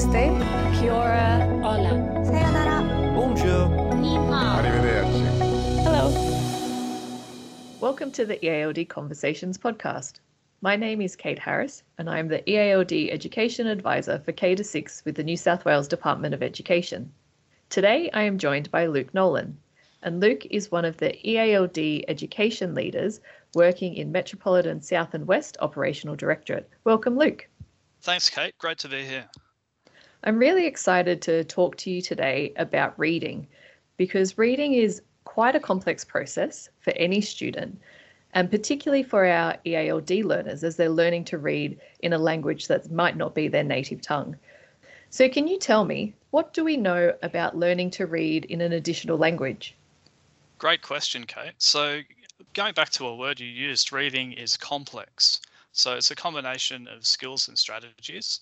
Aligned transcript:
Namaste. 0.00 0.80
Kia 0.80 0.92
ora. 0.92 1.60
Hola. 1.62 2.24
Sayonara. 2.24 3.12
Bonjour. 3.14 3.68
Ni 3.96 4.14
hao. 4.16 4.62
Arrivederci. 4.62 5.26
Hello. 5.82 6.08
Welcome 7.80 8.10
to 8.12 8.24
the 8.24 8.38
EALD 8.42 8.88
Conversations 8.88 9.58
podcast. 9.58 10.20
My 10.62 10.74
name 10.74 11.02
is 11.02 11.16
Kate 11.16 11.38
Harris, 11.38 11.82
and 11.98 12.08
I 12.08 12.18
am 12.18 12.28
the 12.28 12.42
EALD 12.50 13.10
Education 13.10 13.66
Advisor 13.66 14.18
for 14.20 14.32
K 14.32 14.56
6 14.56 15.02
with 15.04 15.16
the 15.16 15.22
New 15.22 15.36
South 15.36 15.66
Wales 15.66 15.86
Department 15.86 16.32
of 16.32 16.42
Education. 16.42 17.12
Today 17.68 18.08
I 18.14 18.22
am 18.22 18.38
joined 18.38 18.70
by 18.70 18.86
Luke 18.86 19.12
Nolan, 19.12 19.58
and 20.02 20.18
Luke 20.18 20.46
is 20.46 20.70
one 20.70 20.86
of 20.86 20.96
the 20.96 21.12
EALD 21.28 22.06
education 22.08 22.74
leaders 22.74 23.20
working 23.54 23.96
in 23.96 24.12
Metropolitan 24.12 24.80
South 24.80 25.12
and 25.12 25.26
West 25.26 25.58
Operational 25.60 26.16
Directorate. 26.16 26.70
Welcome, 26.84 27.18
Luke. 27.18 27.46
Thanks, 28.00 28.30
Kate. 28.30 28.56
Great 28.56 28.78
to 28.78 28.88
be 28.88 29.04
here. 29.04 29.28
I'm 30.22 30.38
really 30.38 30.66
excited 30.66 31.22
to 31.22 31.44
talk 31.44 31.76
to 31.78 31.90
you 31.90 32.02
today 32.02 32.52
about 32.56 32.98
reading 32.98 33.46
because 33.96 34.36
reading 34.36 34.74
is 34.74 35.00
quite 35.24 35.56
a 35.56 35.60
complex 35.60 36.04
process 36.04 36.68
for 36.80 36.92
any 36.92 37.22
student, 37.22 37.80
and 38.34 38.50
particularly 38.50 39.02
for 39.02 39.24
our 39.24 39.56
EALD 39.64 40.24
learners 40.24 40.62
as 40.62 40.76
they're 40.76 40.90
learning 40.90 41.24
to 41.24 41.38
read 41.38 41.80
in 42.00 42.12
a 42.12 42.18
language 42.18 42.66
that 42.66 42.90
might 42.90 43.16
not 43.16 43.34
be 43.34 43.48
their 43.48 43.64
native 43.64 44.02
tongue. 44.02 44.36
So, 45.08 45.28
can 45.28 45.48
you 45.48 45.58
tell 45.58 45.84
me 45.86 46.14
what 46.30 46.52
do 46.52 46.64
we 46.64 46.76
know 46.76 47.14
about 47.22 47.56
learning 47.56 47.90
to 47.92 48.06
read 48.06 48.44
in 48.44 48.60
an 48.60 48.72
additional 48.72 49.16
language? 49.16 49.74
Great 50.58 50.82
question, 50.82 51.24
Kate. 51.24 51.54
So, 51.58 52.00
going 52.52 52.74
back 52.74 52.90
to 52.90 53.06
a 53.06 53.16
word 53.16 53.40
you 53.40 53.48
used, 53.48 53.90
reading 53.90 54.32
is 54.32 54.56
complex. 54.56 55.40
So, 55.72 55.94
it's 55.94 56.10
a 56.10 56.14
combination 56.14 56.86
of 56.88 57.06
skills 57.06 57.48
and 57.48 57.58
strategies. 57.58 58.40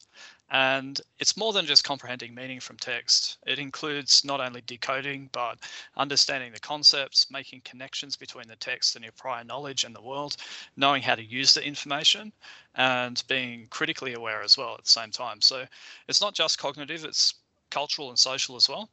And 0.51 0.99
it's 1.19 1.37
more 1.37 1.53
than 1.53 1.67
just 1.67 1.85
comprehending 1.85 2.35
meaning 2.35 2.61
from 2.61 2.79
text. 2.79 3.37
It 3.47 3.59
includes 3.59 4.25
not 4.25 4.41
only 4.41 4.63
decoding, 4.63 5.29
but 5.33 5.59
understanding 5.97 6.53
the 6.53 6.61
concepts, 6.61 7.31
making 7.31 7.63
connections 7.63 8.17
between 8.17 8.49
the 8.49 8.57
text 8.57 8.97
and 8.97 9.05
your 9.05 9.13
prior 9.13 9.45
knowledge 9.45 9.85
and 9.85 9.95
the 9.95 10.01
world, 10.01 10.37
knowing 10.77 11.03
how 11.03 11.15
to 11.17 11.23
use 11.23 11.53
the 11.53 11.63
information, 11.63 12.33
and 12.77 13.23
being 13.29 13.67
critically 13.69 14.15
aware 14.15 14.43
as 14.43 14.57
well 14.57 14.75
at 14.75 14.85
the 14.85 14.91
same 14.91 15.11
time. 15.11 15.43
So 15.43 15.67
it's 16.09 16.23
not 16.23 16.35
just 16.35 16.59
cognitive, 16.59 17.05
it's 17.05 17.35
cultural 17.71 18.09
and 18.09 18.19
social 18.19 18.57
as 18.57 18.69
well. 18.71 18.89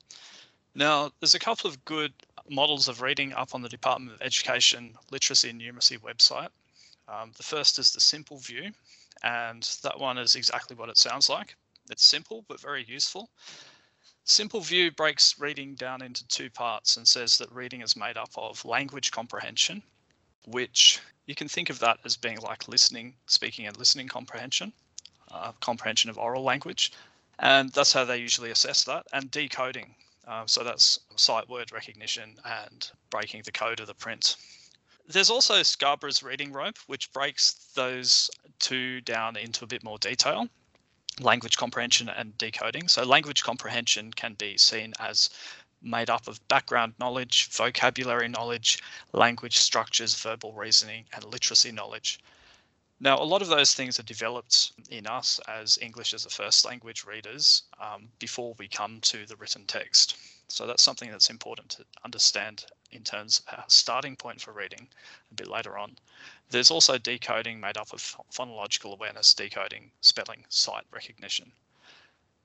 Now, 0.74 1.12
there's 1.22 1.36
a 1.36 1.40
couple 1.40 1.70
of 1.70 1.86
good 1.86 2.12
models 2.50 2.90
of 2.90 3.02
reading 3.02 3.32
up 3.32 3.56
on 3.56 3.62
the 3.62 3.70
Department 3.70 4.14
of 4.14 4.22
Education 4.22 4.96
Literacy 5.10 5.50
and 5.50 5.62
Numeracy 5.62 5.98
website. 6.00 6.50
Um, 7.08 7.32
the 7.38 7.44
first 7.44 7.80
is 7.80 7.94
the 7.94 8.02
simple 8.02 8.40
view, 8.40 8.72
and 9.24 9.64
that 9.84 10.00
one 10.00 10.18
is 10.18 10.36
exactly 10.36 10.76
what 10.76 10.90
it 10.90 10.98
sounds 10.98 11.30
like. 11.30 11.56
It's 11.90 12.10
simple 12.10 12.46
but 12.48 12.60
very 12.60 12.84
useful. 12.84 13.30
Simple 14.24 14.62
view 14.62 14.92
breaks 14.92 15.40
reading 15.40 15.76
down 15.76 16.02
into 16.02 16.28
two 16.28 16.50
parts 16.50 16.98
and 16.98 17.08
says 17.08 17.38
that 17.38 17.52
reading 17.52 17.82
is 17.82 17.96
made 17.96 18.18
up 18.18 18.32
of 18.36 18.66
language 18.66 19.12
comprehension, 19.12 19.84
which 20.48 21.00
you 21.28 21.36
can 21.36 21.48
think 21.48 21.70
of 21.70 21.80
that 21.80 22.00
as 22.04 22.18
being 22.18 22.40
like 22.40 22.68
listening, 22.68 23.16
speaking, 23.28 23.68
and 23.68 23.78
listening 23.78 24.08
comprehension, 24.08 24.74
uh, 25.32 25.52
comprehension 25.60 26.10
of 26.10 26.18
oral 26.18 26.44
language. 26.44 26.92
And 27.38 27.72
that's 27.72 27.94
how 27.94 28.04
they 28.04 28.18
usually 28.18 28.50
assess 28.50 28.84
that, 28.86 29.06
and 29.14 29.30
decoding. 29.30 29.94
Uh, 30.28 30.46
so 30.48 30.64
that's 30.64 31.00
sight 31.18 31.48
word 31.48 31.72
recognition 31.72 32.36
and 32.46 32.90
breaking 33.12 33.44
the 33.46 33.52
code 33.52 33.80
of 33.80 33.88
the 33.88 33.94
print. 33.94 34.38
There's 35.08 35.30
also 35.30 35.62
Scarborough's 35.62 36.24
reading 36.24 36.52
rope, 36.52 36.78
which 36.88 37.14
breaks 37.14 37.54
those 37.76 38.30
two 38.60 39.02
down 39.02 39.38
into 39.38 39.64
a 39.64 39.68
bit 39.68 39.84
more 39.84 39.98
detail 40.00 40.50
language 41.20 41.58
comprehension 41.58 42.10
and 42.10 42.38
decoding. 42.38 42.88
So, 42.88 43.04
language 43.04 43.44
comprehension 43.44 44.12
can 44.12 44.34
be 44.34 44.58
seen 44.58 44.94
as 45.00 45.30
made 45.82 46.10
up 46.10 46.28
of 46.28 46.46
background 46.48 46.94
knowledge, 47.00 47.48
vocabulary 47.50 48.28
knowledge, 48.28 48.82
language 49.14 49.58
structures, 49.58 50.16
verbal 50.16 50.54
reasoning, 50.54 51.06
and 51.14 51.24
literacy 51.24 51.72
knowledge. 51.72 52.20
Now, 53.00 53.22
a 53.22 53.24
lot 53.24 53.42
of 53.42 53.50
those 53.50 53.74
things 53.74 54.00
are 54.00 54.04
developed 54.04 54.72
in 54.90 55.06
us 55.06 55.40
as 55.48 55.78
English 55.82 56.14
as 56.14 56.26
a 56.26 56.30
first 56.30 56.66
language 56.66 57.04
readers 57.06 57.64
um, 57.80 58.10
before 58.20 58.56
we 58.58 58.68
come 58.68 59.00
to 59.02 59.26
the 59.26 59.36
written 59.36 59.66
text. 59.66 60.18
So 60.48 60.66
that's 60.66 60.84
something 60.84 61.12
that's 61.12 61.30
important 61.30 61.70
to 61.70 61.86
understand 62.04 62.66
in 62.92 63.04
terms 63.04 63.42
of 63.48 63.60
our 63.60 63.66
starting 63.68 64.16
point 64.16 64.40
for 64.40 64.52
reading 64.52 64.88
a 65.32 65.34
bit 65.34 65.48
later 65.48 65.78
on. 65.78 65.98
There's 66.50 66.72
also 66.72 66.98
decoding 66.98 67.60
made 67.60 67.78
up 67.78 67.92
of 67.94 68.02
phonological 68.32 68.94
awareness, 68.94 69.34
decoding, 69.34 69.92
spelling, 70.02 70.46
sight 70.50 70.86
recognition. 70.92 71.52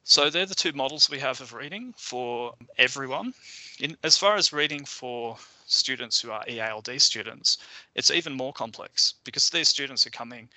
So 0.02 0.30
they're 0.30 0.46
the 0.46 0.54
two 0.54 0.72
models 0.72 1.10
we 1.10 1.20
have 1.20 1.40
of 1.40 1.52
reading 1.52 1.92
for 1.96 2.54
everyone. 2.78 3.34
In, 3.78 3.96
as 4.02 4.16
far 4.16 4.34
as 4.36 4.52
reading 4.52 4.84
for 4.84 5.38
students 5.66 6.20
who 6.20 6.30
are 6.30 6.44
EALD 6.48 7.00
students, 7.00 7.58
it's 7.94 8.10
even 8.10 8.32
more 8.32 8.52
complex 8.52 9.14
because 9.24 9.50
these 9.50 9.68
students 9.68 10.06
are 10.06 10.10
coming 10.10 10.48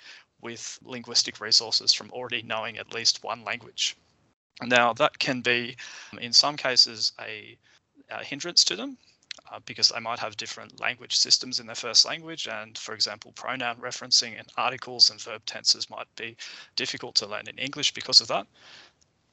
with 0.41 0.79
linguistic 0.81 1.39
resources 1.39 1.93
from 1.93 2.09
already 2.11 2.41
knowing 2.41 2.77
at 2.77 2.93
least 2.93 3.23
one 3.23 3.43
language. 3.43 3.95
Now, 4.61 4.93
that 4.93 5.17
can 5.19 5.41
be, 5.41 5.75
in 6.19 6.33
some 6.33 6.57
cases, 6.57 7.11
a, 7.19 7.57
a 8.09 8.23
hindrance 8.23 8.63
to 8.65 8.75
them 8.75 8.97
uh, 9.51 9.59
because 9.65 9.89
they 9.89 9.99
might 9.99 10.19
have 10.19 10.37
different 10.37 10.79
language 10.79 11.15
systems 11.15 11.59
in 11.59 11.65
their 11.65 11.75
first 11.75 12.05
language. 12.05 12.47
And 12.47 12.77
for 12.77 12.93
example, 12.93 13.31
pronoun 13.33 13.77
referencing 13.77 14.37
and 14.37 14.47
articles 14.57 15.09
and 15.09 15.19
verb 15.21 15.41
tenses 15.45 15.89
might 15.89 16.07
be 16.15 16.37
difficult 16.75 17.15
to 17.15 17.27
learn 17.27 17.47
in 17.47 17.57
English 17.57 17.93
because 17.93 18.21
of 18.21 18.27
that. 18.27 18.47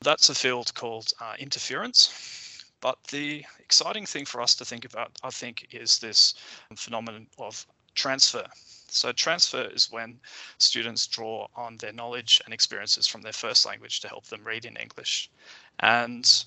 That's 0.01 0.31
a 0.31 0.35
field 0.35 0.75
called 0.75 1.13
uh, 1.21 1.35
interference. 1.39 2.65
But 2.81 2.97
the 3.11 3.45
exciting 3.59 4.07
thing 4.07 4.25
for 4.25 4.41
us 4.41 4.55
to 4.55 4.65
think 4.65 4.87
about, 4.87 5.13
I 5.23 5.29
think, 5.29 5.69
is 5.71 5.99
this 5.99 6.35
phenomenon 6.75 7.27
of 7.39 7.67
transfer. 7.95 8.47
So 8.89 9.13
transfer 9.13 9.63
is 9.63 9.91
when 9.91 10.19
students 10.59 11.07
draw 11.07 11.47
on 11.55 11.77
their 11.77 11.93
knowledge 11.93 12.41
and 12.45 12.53
experiences 12.53 13.07
from 13.07 13.23
their 13.23 13.33
first 13.33 13.65
language 13.65 14.01
to 14.01 14.09
help 14.09 14.27
them 14.27 14.45
read 14.45 14.65
in 14.65 14.77
English. 14.77 15.31
And 15.79 16.45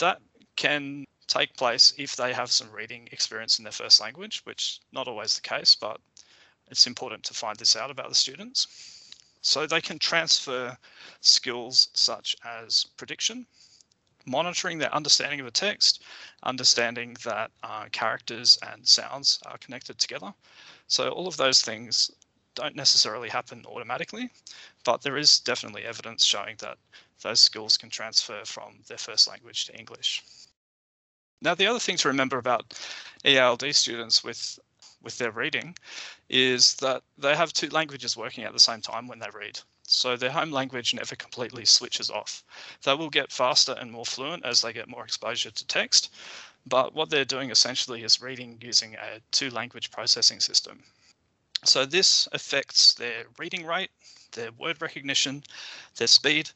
that 0.00 0.20
can 0.56 1.04
take 1.26 1.56
place 1.56 1.94
if 1.96 2.16
they 2.16 2.32
have 2.32 2.50
some 2.50 2.70
reading 2.70 3.08
experience 3.12 3.58
in 3.58 3.64
their 3.64 3.72
first 3.72 4.00
language, 4.00 4.42
which 4.44 4.80
not 4.92 5.08
always 5.08 5.34
the 5.34 5.40
case, 5.40 5.74
but 5.74 6.00
it's 6.68 6.86
important 6.86 7.24
to 7.24 7.34
find 7.34 7.56
this 7.58 7.76
out 7.76 7.90
about 7.90 8.08
the 8.08 8.14
students. 8.14 8.66
So 9.42 9.66
they 9.66 9.80
can 9.80 9.98
transfer 9.98 10.76
skills 11.20 11.88
such 11.94 12.36
as 12.44 12.84
prediction, 12.96 13.46
monitoring 14.26 14.78
their 14.78 14.94
understanding 14.94 15.40
of 15.40 15.46
a 15.46 15.50
text, 15.50 16.02
understanding 16.42 17.16
that 17.24 17.50
uh, 17.62 17.86
characters 17.90 18.58
and 18.70 18.86
sounds 18.86 19.40
are 19.46 19.58
connected 19.58 19.98
together. 19.98 20.32
So 20.90 21.08
all 21.10 21.28
of 21.28 21.36
those 21.36 21.62
things 21.62 22.10
don't 22.56 22.74
necessarily 22.74 23.28
happen 23.28 23.64
automatically, 23.64 24.28
but 24.84 25.02
there 25.02 25.16
is 25.16 25.38
definitely 25.38 25.84
evidence 25.84 26.24
showing 26.24 26.56
that 26.58 26.78
those 27.22 27.38
skills 27.38 27.76
can 27.76 27.90
transfer 27.90 28.44
from 28.44 28.80
their 28.88 28.98
first 28.98 29.28
language 29.28 29.66
to 29.66 29.78
English. 29.78 30.24
Now, 31.40 31.54
the 31.54 31.68
other 31.68 31.78
thing 31.78 31.96
to 31.98 32.08
remember 32.08 32.38
about 32.38 32.74
EALD 33.24 33.72
students 33.72 34.24
with 34.24 34.58
with 35.02 35.16
their 35.16 35.30
reading 35.30 35.76
is 36.28 36.74
that 36.74 37.02
they 37.16 37.34
have 37.34 37.52
two 37.52 37.68
languages 37.68 38.16
working 38.16 38.44
at 38.44 38.52
the 38.52 38.60
same 38.60 38.82
time 38.82 39.06
when 39.06 39.20
they 39.20 39.30
read. 39.32 39.58
So 39.84 40.16
their 40.16 40.30
home 40.30 40.50
language 40.50 40.92
never 40.92 41.16
completely 41.16 41.64
switches 41.64 42.10
off. 42.10 42.44
They 42.82 42.94
will 42.94 43.10
get 43.10 43.32
faster 43.32 43.72
and 43.72 43.90
more 43.90 44.04
fluent 44.04 44.44
as 44.44 44.60
they 44.60 44.72
get 44.72 44.88
more 44.88 45.04
exposure 45.04 45.50
to 45.50 45.66
text. 45.66 46.12
But 46.66 46.94
what 46.94 47.10
they're 47.10 47.24
doing 47.24 47.50
essentially 47.50 48.02
is 48.04 48.20
reading 48.20 48.58
using 48.60 48.94
a 48.94 49.20
two 49.30 49.50
language 49.50 49.90
processing 49.90 50.40
system. 50.40 50.82
So 51.64 51.84
this 51.84 52.28
affects 52.32 52.94
their 52.94 53.24
reading 53.38 53.66
rate, 53.66 53.90
their 54.32 54.52
word 54.52 54.80
recognition, 54.80 55.42
their 55.96 56.06
speed 56.06 56.50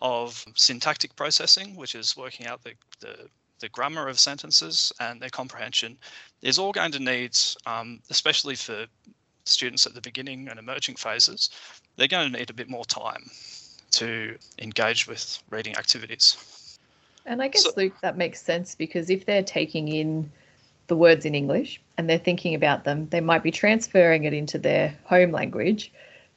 of 0.00 0.44
syntactic 0.54 1.14
processing, 1.16 1.76
which 1.76 1.94
is 1.94 2.16
working 2.16 2.46
out 2.46 2.62
the, 2.64 2.74
the, 3.00 3.28
the 3.60 3.68
grammar 3.68 4.08
of 4.08 4.18
sentences 4.18 4.92
and 5.00 5.20
their 5.20 5.30
comprehension 5.30 5.96
is 6.42 6.58
all 6.58 6.72
going 6.72 6.92
to 6.92 6.98
need, 6.98 7.36
um, 7.66 8.00
especially 8.10 8.56
for 8.56 8.86
students 9.44 9.86
at 9.86 9.94
the 9.94 10.00
beginning 10.00 10.48
and 10.48 10.58
emerging 10.58 10.96
phases, 10.96 11.50
they're 11.96 12.08
going 12.08 12.32
to 12.32 12.38
need 12.38 12.50
a 12.50 12.54
bit 12.54 12.68
more 12.68 12.84
time 12.84 13.30
to 13.92 14.36
engage 14.58 15.06
with 15.06 15.42
reading 15.50 15.76
activities. 15.76 16.53
And 17.26 17.42
I 17.42 17.48
guess, 17.48 17.64
So- 17.64 17.72
Luke, 17.76 17.94
that 18.02 18.16
makes 18.16 18.42
sense 18.42 18.74
because 18.74 19.10
if 19.10 19.26
they're 19.26 19.42
taking 19.42 19.88
in 19.88 20.30
the 20.86 20.96
words 20.96 21.24
in 21.24 21.34
English 21.34 21.80
and 21.96 22.08
they're 22.08 22.18
thinking 22.18 22.54
about 22.54 22.84
them, 22.84 23.08
they 23.10 23.20
might 23.20 23.42
be 23.42 23.50
transferring 23.50 24.24
it 24.24 24.34
into 24.34 24.58
their 24.58 24.94
home 25.04 25.32
language, 25.32 25.90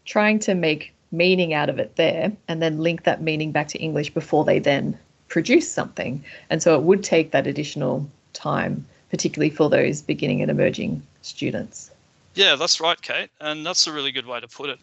trying 0.06 0.40
to 0.40 0.56
make 0.56 0.94
meaning 1.12 1.54
out 1.54 1.70
of 1.70 1.80
it 1.80 1.96
there, 1.96 2.32
and 2.48 2.62
then 2.62 2.80
link 2.80 3.04
that 3.04 3.22
meaning 3.22 3.52
back 3.52 3.68
to 3.70 3.80
English 3.80 4.14
before 4.14 4.46
they 4.46 4.60
then 4.60 4.98
produce 5.28 5.70
something. 5.70 6.24
And 6.50 6.62
so 6.62 6.76
it 6.76 6.84
would 6.84 7.04
take 7.04 7.32
that 7.32 7.48
additional 7.48 8.10
time, 8.34 8.86
particularly 9.10 9.50
for 9.50 9.70
those 9.70 10.02
beginning 10.02 10.42
and 10.42 10.52
emerging 10.52 11.02
students. 11.22 11.92
Yeah, 12.36 12.56
that's 12.56 12.80
right, 12.80 13.02
Kate. 13.02 13.30
And 13.42 13.66
that's 13.66 13.88
a 13.88 13.92
really 13.92 14.12
good 14.12 14.26
way 14.26 14.40
to 14.40 14.48
put 14.48 14.70
it. 14.70 14.80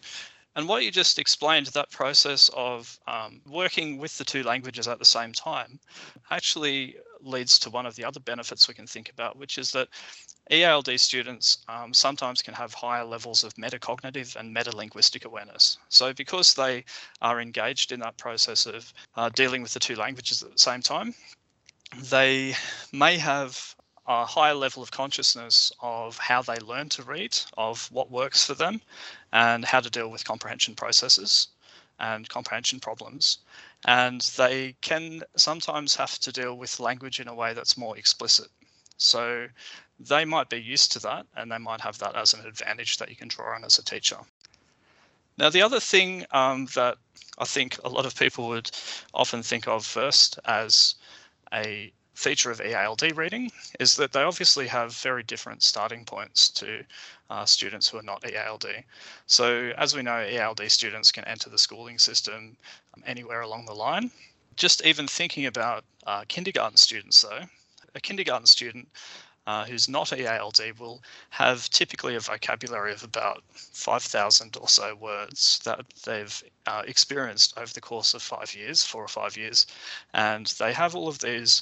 And 0.55 0.69
what 0.69 0.83
you 0.83 0.91
just 0.91 1.19
explained, 1.19 1.67
that 1.67 1.91
process 1.91 2.49
of 2.53 2.97
um, 3.07 3.41
working 3.45 3.97
with 3.97 4.17
the 4.17 4.23
two 4.23 4.43
languages 4.43 4.87
at 4.87 4.99
the 4.99 5.05
same 5.05 5.33
time, 5.33 5.79
actually 6.31 6.95
leads 7.21 7.59
to 7.59 7.69
one 7.69 7.85
of 7.85 7.95
the 7.95 8.05
other 8.05 8.19
benefits 8.19 8.67
we 8.67 8.73
can 8.73 8.87
think 8.87 9.09
about, 9.09 9.37
which 9.37 9.57
is 9.57 9.71
that 9.71 9.89
EALD 10.51 10.97
students 10.99 11.57
um, 11.67 11.93
sometimes 11.93 12.41
can 12.41 12.53
have 12.53 12.73
higher 12.73 13.03
levels 13.03 13.43
of 13.43 13.53
metacognitive 13.55 14.35
and 14.35 14.55
metalinguistic 14.55 15.25
awareness. 15.25 15.77
So 15.89 16.13
because 16.13 16.53
they 16.53 16.85
are 17.21 17.41
engaged 17.41 17.91
in 17.91 17.99
that 18.01 18.17
process 18.17 18.65
of 18.65 18.93
uh, 19.15 19.29
dealing 19.29 19.61
with 19.61 19.73
the 19.73 19.79
two 19.79 19.95
languages 19.95 20.43
at 20.43 20.51
the 20.51 20.59
same 20.59 20.81
time, 20.81 21.13
they 22.09 22.55
may 22.93 23.17
have 23.17 23.75
a 24.07 24.25
higher 24.25 24.53
level 24.53 24.83
of 24.83 24.91
consciousness 24.91 25.71
of 25.79 26.17
how 26.17 26.41
they 26.41 26.57
learn 26.57 26.89
to 26.89 27.03
read, 27.03 27.37
of 27.57 27.91
what 27.91 28.11
works 28.11 28.45
for 28.45 28.53
them, 28.53 28.81
and 29.33 29.65
how 29.65 29.79
to 29.79 29.89
deal 29.89 30.09
with 30.09 30.25
comprehension 30.25 30.75
processes 30.75 31.47
and 31.99 32.27
comprehension 32.29 32.79
problems. 32.79 33.39
And 33.85 34.21
they 34.37 34.75
can 34.81 35.23
sometimes 35.35 35.95
have 35.95 36.19
to 36.19 36.31
deal 36.31 36.57
with 36.57 36.79
language 36.79 37.19
in 37.19 37.27
a 37.27 37.33
way 37.33 37.53
that's 37.53 37.77
more 37.77 37.97
explicit. 37.97 38.47
So 38.97 39.47
they 39.99 40.25
might 40.25 40.49
be 40.49 40.61
used 40.61 40.91
to 40.93 40.99
that 40.99 41.25
and 41.35 41.51
they 41.51 41.57
might 41.57 41.81
have 41.81 41.97
that 41.99 42.15
as 42.15 42.33
an 42.33 42.45
advantage 42.45 42.97
that 42.97 43.09
you 43.09 43.15
can 43.15 43.27
draw 43.27 43.55
on 43.55 43.63
as 43.63 43.79
a 43.79 43.83
teacher. 43.83 44.17
Now, 45.37 45.49
the 45.49 45.61
other 45.61 45.79
thing 45.79 46.25
um, 46.31 46.67
that 46.75 46.97
I 47.37 47.45
think 47.45 47.77
a 47.83 47.89
lot 47.89 48.05
of 48.05 48.15
people 48.15 48.47
would 48.49 48.71
often 49.13 49.43
think 49.43 49.67
of 49.67 49.85
first 49.85 50.39
as 50.45 50.95
a 51.53 51.91
feature 52.15 52.49
of 52.49 52.59
EALD 52.59 53.15
reading 53.15 53.51
is 53.79 53.95
that 53.97 54.11
they 54.11 54.21
obviously 54.21 54.67
have 54.67 54.95
very 54.95 55.21
different 55.23 55.61
starting 55.61 56.05
points 56.05 56.49
to 56.49 56.83
uh, 57.29 57.45
students 57.45 57.87
who 57.87 57.97
are 57.97 58.03
not 58.03 58.23
EALD. 58.23 58.83
So 59.27 59.71
as 59.77 59.95
we 59.95 60.01
know, 60.01 60.25
EALD 60.25 60.71
students 60.71 61.11
can 61.11 61.25
enter 61.25 61.49
the 61.49 61.57
schooling 61.57 61.99
system 61.99 62.55
um, 62.95 63.03
anywhere 63.05 63.41
along 63.41 63.65
the 63.65 63.73
line. 63.73 64.09
Just 64.55 64.85
even 64.85 65.07
thinking 65.07 65.45
about 65.45 65.83
uh, 66.07 66.23
kindergarten 66.27 66.77
students 66.77 67.21
though, 67.21 67.41
a 67.93 67.99
kindergarten 67.99 68.47
student 68.47 68.87
uh, 69.47 69.63
who's 69.65 69.87
not 69.87 70.11
EALD 70.11 70.79
will 70.79 71.03
have 71.29 71.69
typically 71.69 72.15
a 72.15 72.19
vocabulary 72.19 72.91
of 72.91 73.03
about 73.03 73.43
5,000 73.51 74.57
or 74.59 74.67
so 74.67 74.95
words 74.95 75.59
that 75.65 75.85
they've 76.03 76.43
uh, 76.65 76.81
experienced 76.87 77.53
over 77.57 77.71
the 77.71 77.81
course 77.81 78.13
of 78.13 78.23
five 78.23 78.55
years, 78.55 78.83
four 78.83 79.03
or 79.03 79.07
five 79.07 79.37
years. 79.37 79.67
And 80.13 80.47
they 80.59 80.73
have 80.73 80.95
all 80.95 81.07
of 81.07 81.19
these 81.19 81.61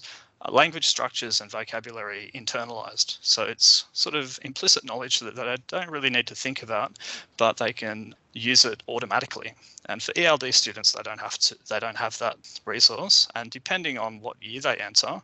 language 0.52 0.88
structures 0.88 1.40
and 1.40 1.50
vocabulary 1.50 2.30
internalized. 2.36 3.18
So 3.22 3.44
it's 3.44 3.86
sort 3.94 4.16
of 4.16 4.40
implicit 4.44 4.84
knowledge 4.84 5.20
that, 5.20 5.36
that 5.36 5.48
I 5.48 5.58
don't 5.68 5.90
really 5.90 6.10
need 6.10 6.28
to 6.28 6.36
think 6.36 6.64
about, 6.64 6.98
but 7.38 7.58
they 7.58 7.72
can 7.72 8.16
use 8.34 8.66
it 8.66 8.84
automatically. 8.88 9.54
And 9.86 10.02
for 10.02 10.14
ELD 10.18 10.54
students, 10.54 10.92
they 10.92 11.04
don't 11.04 11.22
have 11.22 11.38
to, 11.40 11.58
they 11.70 11.80
don't 11.80 11.98
have 11.98 12.18
that 12.20 12.38
resource. 12.66 13.28
And 13.36 13.50
depending 13.52 13.98
on 13.98 14.22
what 14.22 14.38
year 14.42 14.62
they 14.62 14.76
enter, 14.76 15.22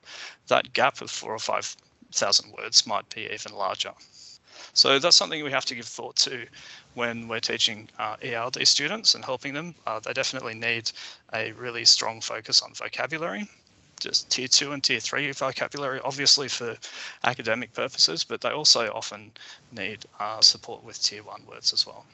that 0.47 0.73
gap 0.73 1.01
of 1.01 1.11
four 1.11 1.33
or 1.33 1.39
five 1.39 1.75
thousand 2.13 2.53
words 2.53 2.87
might 2.87 3.07
be 3.13 3.27
even 3.31 3.53
larger. 3.53 3.93
So 4.73 4.99
that's 4.99 5.15
something 5.15 5.43
we 5.43 5.51
have 5.51 5.65
to 5.65 5.75
give 5.75 5.85
thought 5.85 6.15
to 6.17 6.45
when 6.93 7.27
we're 7.27 7.39
teaching 7.39 7.89
uh, 7.97 8.15
ELD 8.21 8.67
students 8.67 9.15
and 9.15 9.25
helping 9.25 9.53
them. 9.53 9.75
Uh, 9.85 9.99
they 9.99 10.13
definitely 10.13 10.53
need 10.53 10.91
a 11.33 11.51
really 11.53 11.85
strong 11.85 12.21
focus 12.21 12.61
on 12.61 12.73
vocabulary 12.73 13.47
just 13.99 14.29
tier 14.29 14.47
two 14.47 14.71
and 14.71 14.83
tier 14.83 14.99
three 14.99 15.31
vocabulary, 15.31 15.99
obviously 16.03 16.47
for 16.47 16.75
academic 17.23 17.73
purposes, 17.73 18.23
but 18.23 18.41
they 18.41 18.49
also 18.49 18.91
often 18.93 19.31
need 19.71 20.05
uh, 20.19 20.41
support 20.41 20.83
with 20.83 21.01
tier 21.01 21.23
one 21.23 21.41
words 21.47 21.73
as 21.73 21.85
well. 21.85 22.05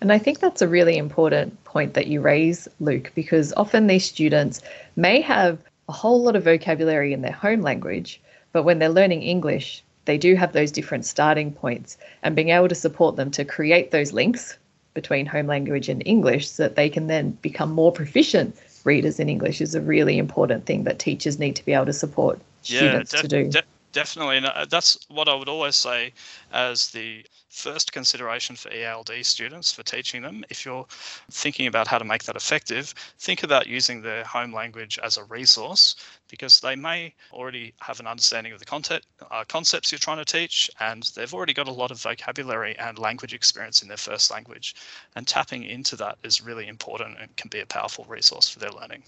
And 0.00 0.12
I 0.12 0.18
think 0.18 0.40
that's 0.40 0.62
a 0.62 0.68
really 0.68 0.96
important 0.96 1.62
point 1.64 1.94
that 1.94 2.08
you 2.08 2.20
raise, 2.20 2.66
Luke, 2.80 3.12
because 3.14 3.52
often 3.56 3.86
these 3.86 4.04
students 4.04 4.60
may 4.96 5.20
have 5.20 5.58
a 5.88 5.92
whole 5.92 6.22
lot 6.22 6.34
of 6.34 6.44
vocabulary 6.44 7.12
in 7.12 7.22
their 7.22 7.32
home 7.32 7.62
language, 7.62 8.20
but 8.52 8.64
when 8.64 8.78
they're 8.78 8.88
learning 8.88 9.22
English, 9.22 9.82
they 10.04 10.18
do 10.18 10.34
have 10.34 10.52
those 10.52 10.72
different 10.72 11.04
starting 11.04 11.52
points 11.52 11.96
and 12.22 12.34
being 12.34 12.48
able 12.48 12.68
to 12.68 12.74
support 12.74 13.14
them 13.14 13.30
to 13.30 13.44
create 13.44 13.92
those 13.92 14.12
links 14.12 14.58
between 14.94 15.24
home 15.24 15.46
language 15.46 15.88
and 15.88 16.02
English 16.04 16.50
so 16.50 16.64
that 16.64 16.76
they 16.76 16.88
can 16.88 17.06
then 17.06 17.30
become 17.42 17.70
more 17.70 17.92
proficient 17.92 18.56
readers 18.84 19.20
in 19.20 19.28
English 19.28 19.60
is 19.60 19.74
a 19.74 19.80
really 19.80 20.18
important 20.18 20.66
thing 20.66 20.84
that 20.84 20.98
teachers 20.98 21.38
need 21.38 21.56
to 21.56 21.64
be 21.64 21.72
able 21.72 21.86
to 21.86 21.92
support 21.92 22.40
students 22.62 23.12
yeah, 23.12 23.22
to 23.22 23.28
do. 23.28 23.48
De- 23.48 23.62
definitely, 23.92 24.38
and 24.38 24.46
uh, 24.46 24.66
that's 24.68 24.98
what 25.08 25.28
I 25.28 25.34
would 25.34 25.48
always 25.48 25.76
say 25.76 26.12
as 26.52 26.90
the 26.90 27.24
first 27.52 27.92
consideration 27.92 28.56
for 28.56 28.72
ELD 28.72 29.10
students 29.22 29.70
for 29.70 29.82
teaching 29.82 30.22
them. 30.22 30.42
If 30.48 30.64
you're 30.64 30.86
thinking 31.30 31.66
about 31.66 31.86
how 31.86 31.98
to 31.98 32.04
make 32.04 32.24
that 32.24 32.34
effective, 32.34 32.94
think 33.18 33.42
about 33.42 33.66
using 33.66 34.00
their 34.00 34.24
home 34.24 34.52
language 34.54 34.98
as 35.02 35.18
a 35.18 35.24
resource 35.24 35.94
because 36.28 36.60
they 36.60 36.74
may 36.74 37.14
already 37.30 37.74
have 37.80 38.00
an 38.00 38.06
understanding 38.06 38.54
of 38.54 38.58
the 38.58 38.64
content, 38.64 39.04
uh, 39.30 39.44
concepts 39.46 39.92
you're 39.92 39.98
trying 39.98 40.16
to 40.16 40.24
teach, 40.24 40.70
and 40.80 41.02
they've 41.14 41.34
already 41.34 41.52
got 41.52 41.68
a 41.68 41.72
lot 41.72 41.90
of 41.90 42.00
vocabulary 42.00 42.76
and 42.78 42.98
language 42.98 43.34
experience 43.34 43.82
in 43.82 43.88
their 43.88 43.98
first 43.98 44.30
language. 44.30 44.74
And 45.14 45.26
tapping 45.26 45.62
into 45.62 45.94
that 45.96 46.16
is 46.24 46.40
really 46.40 46.68
important 46.68 47.18
and 47.20 47.36
can 47.36 47.50
be 47.50 47.60
a 47.60 47.66
powerful 47.66 48.06
resource 48.08 48.48
for 48.48 48.60
their 48.60 48.70
learning. 48.70 49.02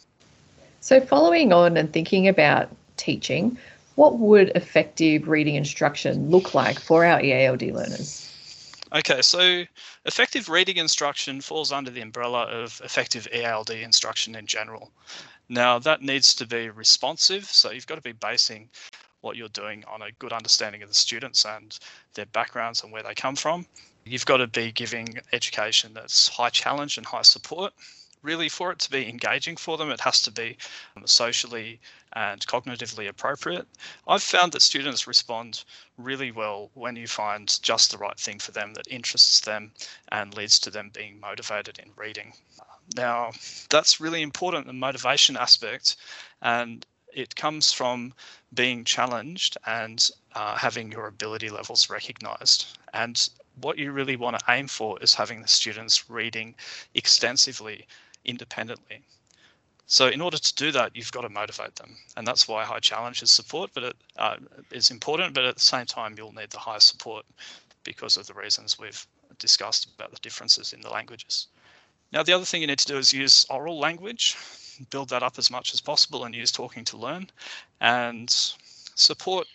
So, 0.83 1.01
following 1.01 1.51
on 1.55 1.79
and 1.79 1.91
thinking 1.91 2.29
about 2.29 2.69
teaching, 2.99 3.57
what 3.95 4.19
would 4.19 4.53
effective 4.55 5.29
reading 5.29 5.55
instruction 5.55 6.29
look 6.29 6.53
like 6.53 6.79
for 6.79 7.07
our 7.07 7.21
EALD 7.21 7.73
learners? 7.73 8.34
Okay, 8.93 9.23
so 9.23 9.65
effective 10.05 10.49
reading 10.49 10.77
instruction 10.77 11.41
falls 11.41 11.73
under 11.73 11.91
the 11.91 12.01
umbrella 12.01 12.45
of 12.45 12.81
effective 12.85 13.27
ELD 13.33 13.71
instruction 13.71 14.35
in 14.35 14.47
general. 14.47 14.93
Now, 15.49 15.79
that 15.81 16.03
needs 16.03 16.35
to 16.35 16.47
be 16.47 16.71
responsive, 16.71 17.45
so 17.45 17.71
you've 17.71 17.87
got 17.87 17.97
to 17.97 18.01
be 18.01 18.13
basing 18.13 18.71
what 19.21 19.37
you're 19.37 19.49
doing 19.49 19.85
on 19.87 20.03
a 20.03 20.13
good 20.19 20.33
understanding 20.33 20.83
of 20.83 20.89
the 20.89 20.95
students 20.95 21.45
and 21.45 21.79
their 22.15 22.27
backgrounds 22.27 22.83
and 22.83 22.93
where 22.93 23.03
they 23.03 23.15
come 23.15 23.37
from. 23.37 23.67
You've 24.05 24.27
got 24.27 24.37
to 24.37 24.47
be 24.47 24.71
giving 24.71 25.19
education 25.33 25.95
that's 25.95 26.29
high 26.29 26.51
challenge 26.51 26.99
and 26.99 27.07
high 27.07 27.23
support 27.23 27.73
really 28.25 28.49
for 28.49 28.73
it 28.73 28.79
to 28.81 28.91
be 28.91 29.09
engaging 29.09 29.57
for 29.57 29.77
them, 29.77 29.91
it 29.91 30.01
has 30.01 30.23
to 30.23 30.33
be 30.33 30.57
um, 30.97 31.07
socially 31.07 31.79
and 32.15 32.47
cognitively 32.47 33.09
appropriate. 33.09 33.67
I've 34.07 34.23
found 34.23 34.53
that 34.53 34.63
students 34.63 35.07
respond 35.07 35.65
really 35.99 36.31
well 36.31 36.71
when 36.75 36.97
you 36.97 37.07
find 37.07 37.59
just 37.63 37.91
the 37.91 37.99
right 37.99 38.19
thing 38.19 38.39
for 38.39 38.53
them 38.53 38.75
that 38.75 38.87
interests 38.89 39.41
them 39.41 39.73
and 40.13 40.37
leads 40.37 40.59
to 40.61 40.71
them 40.71 40.91
being 40.93 41.19
motivated 41.21 41.79
in 41.79 41.91
reading. 41.97 42.33
Now, 42.97 43.33
that's 43.71 44.01
really 44.01 44.23
important, 44.23 44.67
the 44.67 44.73
motivation 44.73 45.37
aspect, 45.37 45.97
and 46.43 46.85
it 47.13 47.35
comes 47.35 47.73
from 47.73 48.13
being 48.53 48.85
challenged 48.85 49.57
and 49.67 50.11
uh, 50.35 50.57
having 50.57 50.93
your 50.93 51.07
ability 51.07 51.49
levels 51.49 51.89
recognized. 51.89 52.79
And 52.93 53.29
what 53.61 53.79
you 53.79 53.93
really 53.93 54.17
want 54.17 54.39
to 54.39 54.45
aim 54.49 54.69
for 54.69 55.01
is 55.01 55.15
having 55.15 55.41
the 55.41 55.49
students 55.49 56.11
reading 56.11 56.55
extensively 56.95 57.87
independently. 58.25 59.03
So 59.87 60.09
in 60.09 60.21
order 60.23 60.39
to 60.39 60.55
do 60.55 60.73
that, 60.73 60.97
you've 60.97 61.13
got 61.13 61.23
to 61.23 61.29
motivate 61.29 61.77
them, 61.77 61.97
and 62.17 62.27
that's 62.27 62.49
why 62.49 62.65
high 62.65 62.81
challenge 62.81 63.23
is 63.23 63.31
support, 63.31 63.71
but 63.75 63.83
it 63.83 63.97
uh, 64.17 64.37
is 64.71 64.91
important. 64.91 65.35
But 65.35 65.45
at 65.45 65.57
the 65.57 65.61
same 65.61 65.85
time, 65.85 66.15
you'll 66.17 66.33
need 66.33 66.51
the 66.51 66.59
higher 66.59 66.81
support 66.81 67.27
because 67.83 68.17
of 68.17 68.27
the 68.27 68.33
reasons 68.35 68.79
we've 68.79 69.07
discussed 69.39 69.89
about 69.95 70.11
the 70.11 70.19
differences 70.19 70.73
in 70.73 70.81
the 70.81 70.89
languages. 70.89 71.49
Now, 72.13 72.23
the 72.23 72.33
other 72.33 72.47
thing 72.47 72.63
you 72.63 72.67
need 72.67 72.79
to 72.79 72.87
do 72.87 72.97
is 72.97 73.13
use 73.13 73.45
oral 73.51 73.79
language, 73.79 74.37
build 74.91 75.11
that 75.11 75.23
up 75.23 75.39
as 75.39 75.51
much 75.51 75.75
as 75.75 75.81
possible, 75.83 76.25
and 76.25 76.35
use 76.35 76.51
talking 76.51 76.85
to 76.87 76.97
learn, 76.97 77.29
and 77.81 78.31
support 78.95 79.47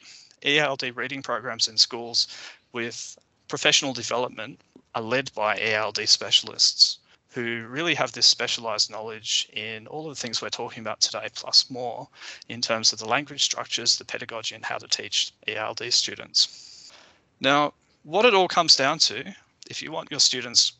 ELD 0.43 0.95
reading 0.95 1.23
programs 1.23 1.67
in 1.67 1.77
schools 1.77 2.27
with 2.71 3.17
professional 3.47 3.93
development 3.93 4.61
led 4.99 5.33
by 5.33 5.57
ELD 5.59 6.07
specialists 6.07 6.98
who 7.31 7.67
really 7.69 7.93
have 7.93 8.11
this 8.11 8.25
specialized 8.25 8.89
knowledge 8.89 9.47
in 9.53 9.85
all 9.87 10.09
of 10.09 10.15
the 10.15 10.19
things 10.19 10.41
we're 10.41 10.49
talking 10.49 10.81
about 10.81 10.99
today, 10.99 11.27
plus 11.35 11.69
more, 11.69 12.07
in 12.47 12.59
terms 12.59 12.91
of 12.91 12.99
the 12.99 13.07
language 13.07 13.43
structures, 13.43 13.97
the 13.97 14.05
pedagogy, 14.05 14.55
and 14.55 14.65
how 14.65 14.77
to 14.77 14.87
teach 14.87 15.31
ELD 15.47 15.93
students. 15.93 16.91
Now, 17.39 17.73
what 18.03 18.25
it 18.25 18.33
all 18.33 18.47
comes 18.47 18.75
down 18.75 18.97
to, 18.99 19.23
if 19.69 19.81
you 19.81 19.91
want 19.91 20.09
your 20.09 20.19
students' 20.19 20.73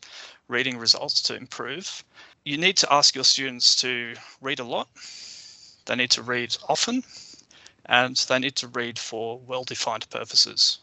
reading 0.48 0.76
results 0.76 1.22
to 1.22 1.36
improve, 1.36 2.02
you 2.44 2.56
need 2.56 2.76
to 2.78 2.92
ask 2.92 3.14
your 3.14 3.24
students 3.24 3.76
to 3.76 4.14
read 4.40 4.58
a 4.58 4.64
lot, 4.64 4.88
they 5.86 5.94
need 5.94 6.10
to 6.10 6.22
read 6.22 6.56
often, 6.68 7.04
and 7.86 8.16
they 8.28 8.38
need 8.40 8.56
to 8.56 8.68
read 8.68 8.98
for 8.98 9.38
well-defined 9.46 10.08
purposes. 10.10 10.78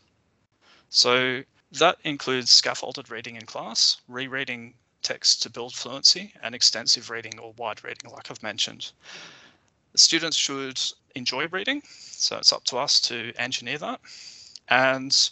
So 0.89 1.43
that 1.73 1.97
includes 2.05 2.51
scaffolded 2.51 3.11
reading 3.11 3.35
in 3.35 3.45
class, 3.45 3.97
rereading 4.07 4.73
text 5.01 5.41
to 5.43 5.49
build 5.49 5.73
fluency 5.73 6.33
and 6.41 6.53
extensive 6.55 7.09
reading 7.09 7.39
or 7.39 7.53
wide 7.57 7.83
reading, 7.83 8.11
like 8.11 8.29
I've 8.29 8.43
mentioned. 8.43 8.91
Students 9.95 10.37
should 10.37 10.79
enjoy 11.15 11.47
reading, 11.47 11.81
so 11.85 12.37
it's 12.37 12.53
up 12.53 12.63
to 12.65 12.77
us 12.77 12.99
to 13.01 13.33
engineer 13.37 13.77
that. 13.79 13.99
And 14.69 15.29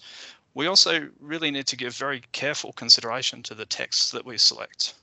we 0.53 0.67
also 0.67 1.09
really 1.19 1.51
need 1.51 1.67
to 1.67 1.75
give 1.75 1.95
very 1.95 2.23
careful 2.31 2.73
consideration 2.73 3.43
to 3.43 3.55
the 3.55 3.65
texts 3.65 4.11
that 4.11 4.25
we 4.25 4.37
select. 4.37 4.95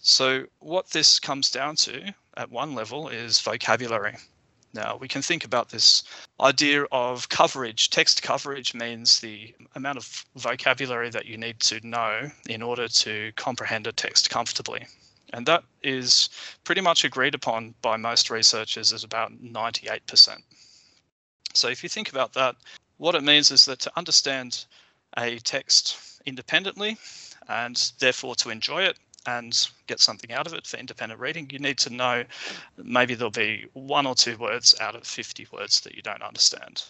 So, 0.00 0.44
what 0.58 0.90
this 0.90 1.18
comes 1.18 1.50
down 1.50 1.76
to 1.76 2.14
at 2.36 2.50
one 2.50 2.74
level 2.74 3.08
is 3.08 3.40
vocabulary. 3.40 4.16
Now, 4.74 4.96
we 4.96 5.06
can 5.06 5.22
think 5.22 5.44
about 5.44 5.68
this 5.68 6.02
idea 6.40 6.82
of 6.90 7.28
coverage. 7.28 7.90
Text 7.90 8.22
coverage 8.22 8.74
means 8.74 9.20
the 9.20 9.54
amount 9.76 9.98
of 9.98 10.24
vocabulary 10.34 11.10
that 11.10 11.26
you 11.26 11.36
need 11.36 11.60
to 11.60 11.86
know 11.86 12.28
in 12.48 12.60
order 12.60 12.88
to 12.88 13.32
comprehend 13.36 13.86
a 13.86 13.92
text 13.92 14.30
comfortably. 14.30 14.86
And 15.32 15.46
that 15.46 15.62
is 15.82 16.28
pretty 16.64 16.80
much 16.80 17.04
agreed 17.04 17.36
upon 17.36 17.74
by 17.82 17.96
most 17.96 18.30
researchers 18.30 18.92
as 18.92 19.04
about 19.04 19.32
98%. 19.40 20.42
So, 21.54 21.68
if 21.68 21.84
you 21.84 21.88
think 21.88 22.10
about 22.10 22.32
that, 22.32 22.56
what 22.96 23.14
it 23.14 23.22
means 23.22 23.52
is 23.52 23.64
that 23.66 23.78
to 23.80 23.92
understand 23.96 24.64
a 25.16 25.38
text 25.38 26.20
independently 26.26 26.98
and 27.48 27.92
therefore 28.00 28.34
to 28.36 28.50
enjoy 28.50 28.82
it, 28.82 28.98
and 29.26 29.68
get 29.86 30.00
something 30.00 30.32
out 30.32 30.46
of 30.46 30.54
it 30.54 30.66
for 30.66 30.76
independent 30.76 31.20
reading, 31.20 31.48
you 31.50 31.58
need 31.58 31.78
to 31.78 31.90
know 31.90 32.24
maybe 32.76 33.14
there'll 33.14 33.30
be 33.30 33.66
one 33.72 34.06
or 34.06 34.14
two 34.14 34.36
words 34.36 34.74
out 34.80 34.94
of 34.94 35.06
50 35.06 35.46
words 35.52 35.80
that 35.80 35.94
you 35.94 36.02
don't 36.02 36.22
understand. 36.22 36.84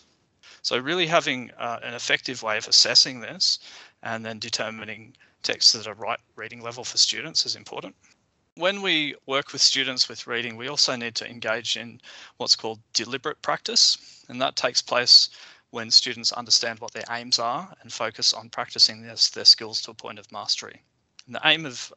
So, 0.62 0.78
really 0.78 1.06
having 1.06 1.50
uh, 1.58 1.80
an 1.82 1.94
effective 1.94 2.42
way 2.42 2.56
of 2.56 2.66
assessing 2.66 3.20
this 3.20 3.58
and 4.02 4.24
then 4.24 4.38
determining 4.38 5.14
texts 5.42 5.72
that 5.72 5.86
are 5.86 5.94
right 5.94 6.18
reading 6.36 6.62
level 6.62 6.84
for 6.84 6.96
students 6.96 7.44
is 7.44 7.54
important. 7.54 7.94
When 8.56 8.82
we 8.82 9.14
work 9.26 9.52
with 9.52 9.60
students 9.60 10.08
with 10.08 10.26
reading, 10.26 10.56
we 10.56 10.68
also 10.68 10.96
need 10.96 11.14
to 11.16 11.28
engage 11.28 11.76
in 11.76 12.00
what's 12.36 12.56
called 12.56 12.80
deliberate 12.92 13.42
practice, 13.42 14.24
and 14.28 14.40
that 14.40 14.56
takes 14.56 14.80
place 14.80 15.28
when 15.70 15.90
students 15.90 16.32
understand 16.32 16.78
what 16.78 16.92
their 16.92 17.04
aims 17.10 17.38
are 17.38 17.74
and 17.82 17.92
focus 17.92 18.32
on 18.32 18.48
practicing 18.48 19.02
their, 19.02 19.16
their 19.34 19.44
skills 19.44 19.80
to 19.82 19.90
a 19.90 19.94
point 19.94 20.20
of 20.20 20.30
mastery. 20.30 20.82
And 21.26 21.34
the 21.34 21.40
aim 21.44 21.66
of 21.66 21.92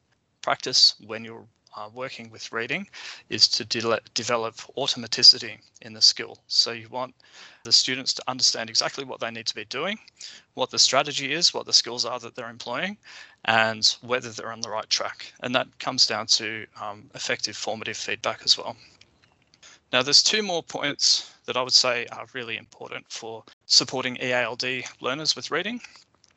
practice 0.47 0.95
when 1.05 1.25
you're 1.25 1.45
uh, 1.75 1.89
working 1.93 2.31
with 2.31 2.53
reading 2.53 2.87
is 3.29 3.49
to 3.49 3.65
de- 3.65 3.99
develop 4.13 4.55
automaticity 4.77 5.57
in 5.81 5.91
the 5.91 6.01
skill. 6.01 6.37
So 6.47 6.71
you 6.71 6.87
want 6.87 7.13
the 7.65 7.73
students 7.73 8.13
to 8.13 8.23
understand 8.29 8.69
exactly 8.69 9.03
what 9.03 9.19
they 9.19 9.29
need 9.29 9.45
to 9.47 9.55
be 9.55 9.65
doing, 9.65 9.99
what 10.53 10.69
the 10.69 10.79
strategy 10.79 11.33
is, 11.33 11.53
what 11.53 11.65
the 11.65 11.73
skills 11.73 12.05
are 12.05 12.17
that 12.21 12.33
they're 12.35 12.49
employing, 12.49 12.97
and 13.43 13.83
whether 14.01 14.29
they're 14.29 14.53
on 14.53 14.61
the 14.61 14.69
right 14.69 14.89
track. 14.89 15.33
And 15.41 15.53
that 15.53 15.67
comes 15.79 16.07
down 16.07 16.27
to 16.39 16.65
um, 16.81 17.11
effective 17.13 17.57
formative 17.57 17.97
feedback 17.97 18.39
as 18.45 18.57
well. 18.57 18.77
Now, 19.91 20.01
there's 20.01 20.23
two 20.23 20.43
more 20.43 20.63
points 20.63 21.29
that 21.43 21.57
I 21.57 21.61
would 21.61 21.73
say 21.73 22.05
are 22.13 22.25
really 22.31 22.55
important 22.55 23.05
for 23.09 23.43
supporting 23.65 24.15
EALD 24.21 24.85
learners 25.01 25.35
with 25.35 25.51
reading. 25.51 25.81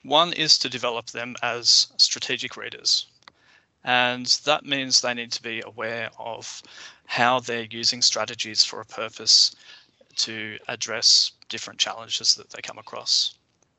One 0.02 0.32
is 0.32 0.58
to 0.58 0.68
develop 0.68 1.06
them 1.06 1.36
as 1.44 1.92
strategic 1.96 2.56
readers. 2.56 3.06
And 3.84 4.26
that 4.44 4.66
means 4.66 5.00
they 5.00 5.14
need 5.14 5.32
to 5.32 5.42
be 5.42 5.62
aware 5.64 6.10
of 6.18 6.62
how 7.06 7.40
they're 7.40 7.66
using 7.70 8.02
strategies 8.02 8.64
for 8.64 8.80
a 8.80 8.84
purpose 8.84 9.54
to 10.16 10.58
address 10.68 11.32
different 11.48 11.80
challenges 11.80 12.34
that 12.34 12.50
they 12.50 12.60
come 12.60 12.78
across. 12.78 13.34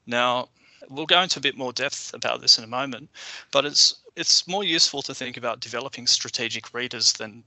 Now, 0.07 0.49
we'll 0.89 1.05
go 1.05 1.21
into 1.21 1.39
a 1.39 1.41
bit 1.41 1.57
more 1.57 1.71
depth 1.71 2.13
about 2.13 2.41
this 2.41 2.57
in 2.57 2.63
a 2.63 2.67
moment, 2.67 3.09
but 3.51 3.65
it's 3.65 3.95
it's 4.15 4.47
more 4.47 4.63
useful 4.63 5.01
to 5.03 5.15
think 5.15 5.37
about 5.37 5.61
developing 5.61 6.07
strategic 6.07 6.73
readers 6.73 7.13
than 7.13 7.43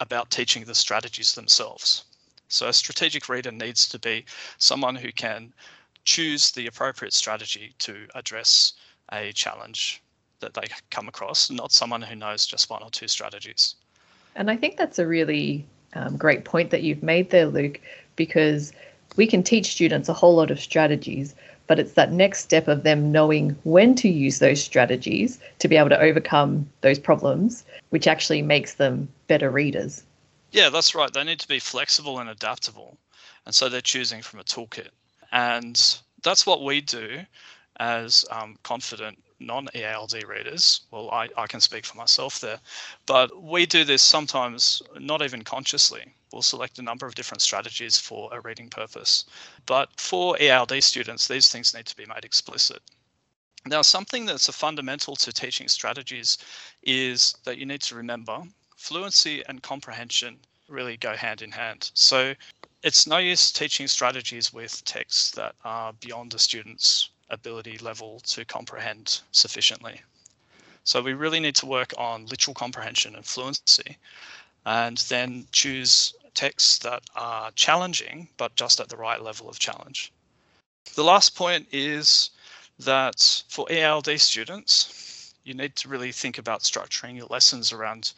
about 0.00 0.30
teaching 0.30 0.64
the 0.64 0.74
strategies 0.74 1.34
themselves. 1.34 2.04
So 2.48 2.68
a 2.68 2.72
strategic 2.72 3.28
reader 3.28 3.52
needs 3.52 3.88
to 3.88 3.98
be 3.98 4.26
someone 4.58 4.96
who 4.96 5.12
can 5.12 5.54
choose 6.04 6.50
the 6.50 6.66
appropriate 6.66 7.14
strategy 7.14 7.74
to 7.78 8.08
address 8.14 8.74
a 9.10 9.32
challenge 9.32 10.02
that 10.42 10.54
they 10.54 10.66
come 10.90 11.08
across, 11.08 11.50
not 11.50 11.72
someone 11.72 12.02
who 12.02 12.14
knows 12.14 12.46
just 12.46 12.68
one 12.68 12.82
or 12.82 12.90
two 12.90 13.08
strategies. 13.08 13.74
And 14.36 14.50
I 14.50 14.56
think 14.56 14.76
that's 14.76 14.98
a 14.98 15.06
really 15.06 15.66
um, 15.94 16.16
great 16.16 16.44
point 16.44 16.70
that 16.70 16.82
you've 16.82 17.02
made 17.02 17.30
there, 17.30 17.46
Luke, 17.46 17.80
because 18.16 18.72
we 19.16 19.26
can 19.26 19.42
teach 19.42 19.72
students 19.72 20.08
a 20.08 20.14
whole 20.14 20.34
lot 20.34 20.50
of 20.50 20.60
strategies, 20.60 21.34
but 21.66 21.78
it's 21.78 21.92
that 21.92 22.12
next 22.12 22.40
step 22.40 22.68
of 22.68 22.82
them 22.82 23.12
knowing 23.12 23.56
when 23.64 23.94
to 23.96 24.08
use 24.08 24.38
those 24.38 24.62
strategies 24.62 25.38
to 25.58 25.68
be 25.68 25.76
able 25.76 25.90
to 25.90 26.00
overcome 26.00 26.68
those 26.80 26.98
problems, 26.98 27.64
which 27.90 28.06
actually 28.06 28.42
makes 28.42 28.74
them 28.74 29.08
better 29.26 29.50
readers. 29.50 30.04
Yeah, 30.50 30.68
that's 30.68 30.94
right. 30.94 31.12
They 31.12 31.24
need 31.24 31.40
to 31.40 31.48
be 31.48 31.58
flexible 31.58 32.18
and 32.18 32.28
adaptable. 32.28 32.96
And 33.46 33.54
so 33.54 33.68
they're 33.68 33.80
choosing 33.80 34.22
from 34.22 34.40
a 34.40 34.44
toolkit. 34.44 34.88
And 35.30 35.80
that's 36.22 36.46
what 36.46 36.62
we 36.62 36.80
do 36.80 37.20
as 37.80 38.24
um, 38.30 38.56
confident 38.62 39.18
non-EALD 39.46 40.24
readers. 40.24 40.82
Well, 40.90 41.10
I, 41.10 41.28
I 41.36 41.46
can 41.46 41.60
speak 41.60 41.84
for 41.84 41.96
myself 41.96 42.40
there, 42.40 42.58
but 43.06 43.42
we 43.42 43.66
do 43.66 43.84
this 43.84 44.02
sometimes 44.02 44.82
not 44.98 45.22
even 45.22 45.42
consciously. 45.42 46.14
We'll 46.32 46.42
select 46.42 46.78
a 46.78 46.82
number 46.82 47.06
of 47.06 47.14
different 47.14 47.42
strategies 47.42 47.98
for 47.98 48.30
a 48.32 48.40
reading 48.40 48.70
purpose. 48.70 49.26
But 49.66 49.88
for 50.00 50.36
EALD 50.38 50.82
students, 50.82 51.28
these 51.28 51.48
things 51.50 51.74
need 51.74 51.86
to 51.86 51.96
be 51.96 52.06
made 52.06 52.24
explicit. 52.24 52.82
Now, 53.66 53.82
something 53.82 54.26
that's 54.26 54.48
a 54.48 54.52
fundamental 54.52 55.14
to 55.16 55.32
teaching 55.32 55.68
strategies 55.68 56.38
is 56.82 57.36
that 57.44 57.58
you 57.58 57.66
need 57.66 57.82
to 57.82 57.94
remember 57.94 58.42
fluency 58.76 59.44
and 59.46 59.62
comprehension 59.62 60.38
really 60.68 60.96
go 60.96 61.14
hand 61.14 61.42
in 61.42 61.52
hand. 61.52 61.90
So 61.94 62.34
it's 62.82 63.06
no 63.06 63.18
use 63.18 63.52
teaching 63.52 63.86
strategies 63.86 64.52
with 64.52 64.84
texts 64.84 65.30
that 65.32 65.54
are 65.64 65.92
beyond 65.92 66.34
a 66.34 66.38
student's 66.38 67.10
ability 67.32 67.78
level 67.78 68.20
to 68.20 68.44
comprehend 68.44 69.20
sufficiently. 69.32 70.00
So 70.84 71.00
we 71.00 71.14
really 71.14 71.40
need 71.40 71.56
to 71.56 71.66
work 71.66 71.92
on 71.98 72.26
literal 72.26 72.54
comprehension 72.54 73.16
and 73.16 73.24
fluency 73.24 73.96
and 74.66 74.98
then 75.08 75.46
choose 75.52 76.14
texts 76.34 76.78
that 76.78 77.02
are 77.16 77.50
challenging, 77.52 78.28
but 78.36 78.54
just 78.54 78.80
at 78.80 78.88
the 78.88 78.96
right 78.96 79.20
level 79.20 79.48
of 79.48 79.58
challenge. 79.58 80.12
The 80.94 81.04
last 81.04 81.34
point 81.34 81.66
is 81.72 82.30
that 82.78 83.42
for 83.48 83.66
EALD 83.70 84.20
students, 84.20 85.34
you 85.44 85.54
need 85.54 85.76
to 85.76 85.88
really 85.88 86.12
think 86.12 86.38
about 86.38 86.62
structuring 86.62 87.16
your 87.16 87.26
lessons 87.26 87.72
around 87.72 88.12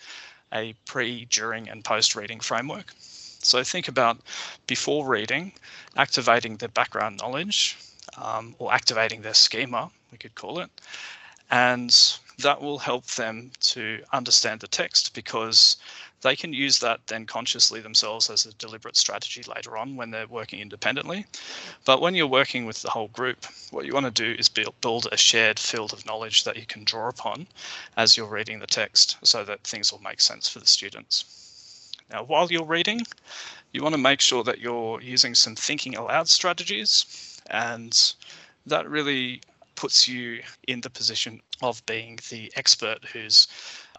a 0.53 0.75
pre, 0.87 1.25
during, 1.27 1.69
and 1.69 1.85
post 1.85 2.15
reading 2.15 2.41
framework. 2.41 2.93
So 2.99 3.63
think 3.63 3.89
about 3.89 4.19
before 4.67 5.07
reading, 5.07 5.53
activating 5.97 6.57
the 6.57 6.69
background 6.69 7.19
knowledge 7.19 7.77
um, 8.17 8.55
or 8.59 8.73
activating 8.73 9.23
their 9.23 9.35
schema, 9.35 9.91
we 10.13 10.19
could 10.19 10.35
call 10.35 10.61
it. 10.61 10.71
And 11.51 11.95
that 12.39 12.61
will 12.61 12.79
help 12.79 13.07
them 13.07 13.53
to 13.61 14.03
understand 14.13 14.61
the 14.61 14.67
text 14.67 15.15
because 15.15 15.77
they 16.23 16.35
can 16.35 16.55
use 16.55 16.79
that 16.79 17.07
then 17.07 17.27
consciously 17.27 17.81
themselves 17.81 18.31
as 18.31 18.47
a 18.47 18.55
deliberate 18.55 18.97
strategy 18.97 19.43
later 19.55 19.77
on 19.77 19.95
when 19.95 20.11
they're 20.11 20.27
working 20.27 20.59
independently. 20.59 21.27
But 21.85 22.01
when 22.01 22.15
you're 22.15 22.27
working 22.27 22.65
with 22.65 22.81
the 22.81 22.91
whole 22.91 23.09
group, 23.09 23.45
what 23.71 23.85
you 23.85 23.93
want 23.93 24.07
to 24.07 24.11
do 24.11 24.35
is 24.39 24.49
build 24.49 25.07
a 25.13 25.17
shared 25.19 25.59
field 25.59 25.93
of 25.93 26.07
knowledge 26.07 26.45
that 26.45 26.57
you 26.57 26.65
can 26.65 26.83
draw 26.85 27.09
upon 27.09 27.47
as 27.99 28.17
you're 28.17 28.27
reading 28.27 28.59
the 28.59 28.67
text 28.67 29.19
so 29.23 29.45
that 29.45 29.65
things 29.65 29.93
will 29.93 30.01
make 30.01 30.21
sense 30.21 30.49
for 30.49 30.61
the 30.61 30.67
students. 30.67 31.93
Now, 32.11 32.25
while 32.25 32.51
you're 32.51 32.65
reading, 32.65 33.03
you 33.73 33.83
want 33.83 33.95
to 33.95 34.01
make 34.01 34.21
sure 34.21 34.45
that 34.45 34.61
you're 34.61 35.01
using 35.03 35.35
some 35.35 35.55
thinking 35.55 35.95
aloud 35.95 36.29
strategies 36.29 37.34
and 37.51 38.15
that 38.67 38.89
really 38.89 39.41
puts 39.75 40.09
you 40.09 40.41
in 40.69 40.81
the 40.81 40.91
position 40.91 41.41
of 41.63 41.85
being 41.87 42.19
the 42.31 42.53
expert 42.57 43.05
who's 43.13 43.49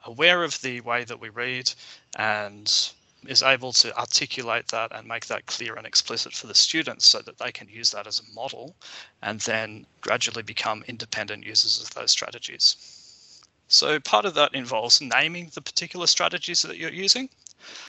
aware 0.06 0.44
of 0.44 0.60
the 0.62 0.82
way 0.82 1.04
that 1.04 1.20
we 1.20 1.30
read 1.30 1.72
and 2.18 2.92
is 3.28 3.44
able 3.44 3.74
to 3.74 3.98
articulate 3.98 4.68
that 4.68 4.92
and 4.96 5.08
make 5.08 5.26
that 5.26 5.46
clear 5.48 5.76
and 5.76 5.88
explicit 5.88 6.34
for 6.34 6.48
the 6.48 6.56
students 6.56 7.06
so 7.06 7.20
that 7.20 7.38
they 7.38 7.52
can 7.52 7.68
use 7.68 7.92
that 7.92 8.08
as 8.08 8.20
a 8.20 8.34
model 8.36 8.76
and 9.24 9.40
then 9.42 9.86
gradually 10.02 10.44
become 10.44 10.84
independent 10.88 11.44
users 11.44 11.82
of 11.82 11.94
those 11.94 12.12
strategies. 12.12 13.42
So 13.68 14.00
part 14.00 14.26
of 14.26 14.36
that 14.36 14.54
involves 14.54 15.02
naming 15.02 15.50
the 15.54 15.62
particular 15.62 16.08
strategies 16.08 16.62
that 16.62 16.78
you're 16.78 16.92
using. 16.92 17.30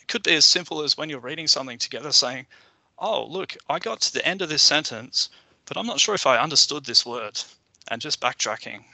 It 0.00 0.08
could 0.08 0.22
be 0.22 0.34
as 0.34 0.46
simple 0.46 0.82
as 0.82 0.96
when 0.96 1.10
you're 1.10 1.20
reading 1.20 1.46
something 1.46 1.78
together 1.78 2.12
saying, 2.12 2.46
oh, 2.98 3.26
look, 3.26 3.56
I 3.68 3.78
got 3.78 4.00
to 4.00 4.12
the 4.12 4.26
end 4.26 4.40
of 4.40 4.48
this 4.48 4.62
sentence, 4.62 5.28
but 5.66 5.76
I'm 5.76 5.86
not 5.86 6.00
sure 6.00 6.14
if 6.14 6.26
I 6.26 6.38
understood 6.38 6.84
this 6.84 7.04
word 7.04 7.40
and 7.88 8.00
just 8.00 8.20
backtracking. 8.20 8.84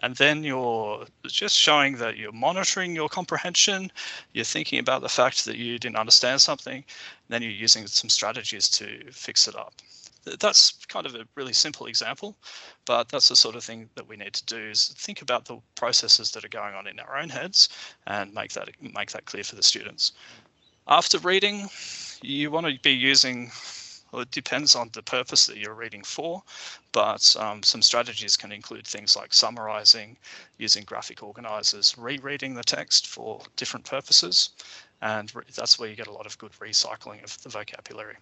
And 0.00 0.14
then 0.14 0.44
you're 0.44 1.06
just 1.26 1.56
showing 1.56 1.96
that 1.96 2.16
you're 2.16 2.32
monitoring 2.32 2.94
your 2.94 3.08
comprehension, 3.08 3.90
you're 4.32 4.44
thinking 4.44 4.78
about 4.78 5.02
the 5.02 5.08
fact 5.08 5.44
that 5.44 5.56
you 5.56 5.78
didn't 5.78 5.96
understand 5.96 6.40
something, 6.40 6.84
then 7.28 7.42
you're 7.42 7.50
using 7.50 7.86
some 7.86 8.08
strategies 8.08 8.68
to 8.70 9.10
fix 9.10 9.48
it 9.48 9.56
up. 9.56 9.74
That's 10.38 10.72
kind 10.86 11.06
of 11.06 11.14
a 11.14 11.26
really 11.34 11.52
simple 11.52 11.86
example, 11.86 12.36
but 12.84 13.08
that's 13.08 13.28
the 13.28 13.36
sort 13.36 13.56
of 13.56 13.64
thing 13.64 13.88
that 13.94 14.08
we 14.08 14.16
need 14.16 14.34
to 14.34 14.44
do 14.44 14.58
is 14.70 14.88
think 14.88 15.22
about 15.22 15.46
the 15.46 15.58
processes 15.74 16.30
that 16.32 16.44
are 16.44 16.48
going 16.48 16.74
on 16.74 16.86
in 16.86 17.00
our 17.00 17.16
own 17.16 17.30
heads 17.30 17.68
and 18.06 18.32
make 18.34 18.52
that 18.52 18.68
make 18.80 19.10
that 19.12 19.24
clear 19.24 19.42
for 19.42 19.56
the 19.56 19.62
students. 19.62 20.12
After 20.86 21.18
reading, 21.18 21.68
you 22.22 22.50
want 22.50 22.66
to 22.66 22.78
be 22.82 22.92
using 22.92 23.50
Well, 24.12 24.22
it 24.22 24.30
depends 24.30 24.74
on 24.74 24.90
the 24.92 25.02
purpose 25.02 25.46
that 25.46 25.58
you're 25.58 25.74
reading 25.74 26.02
for, 26.02 26.42
but 26.92 27.36
um, 27.38 27.62
some 27.62 27.82
strategies 27.82 28.36
can 28.36 28.52
include 28.52 28.86
things 28.86 29.16
like 29.16 29.34
summarizing, 29.34 30.16
using 30.56 30.84
graphic 30.84 31.22
organizers, 31.22 31.96
rereading 31.98 32.54
the 32.54 32.64
text 32.64 33.06
for 33.06 33.42
different 33.56 33.84
purposes, 33.84 34.50
and 35.02 35.32
that's 35.54 35.78
where 35.78 35.90
you 35.90 35.96
get 35.96 36.06
a 36.06 36.12
lot 36.12 36.26
of 36.26 36.38
good 36.38 36.52
recycling 36.52 37.22
of 37.22 37.40
the 37.42 37.50
vocabulary. 37.50 38.16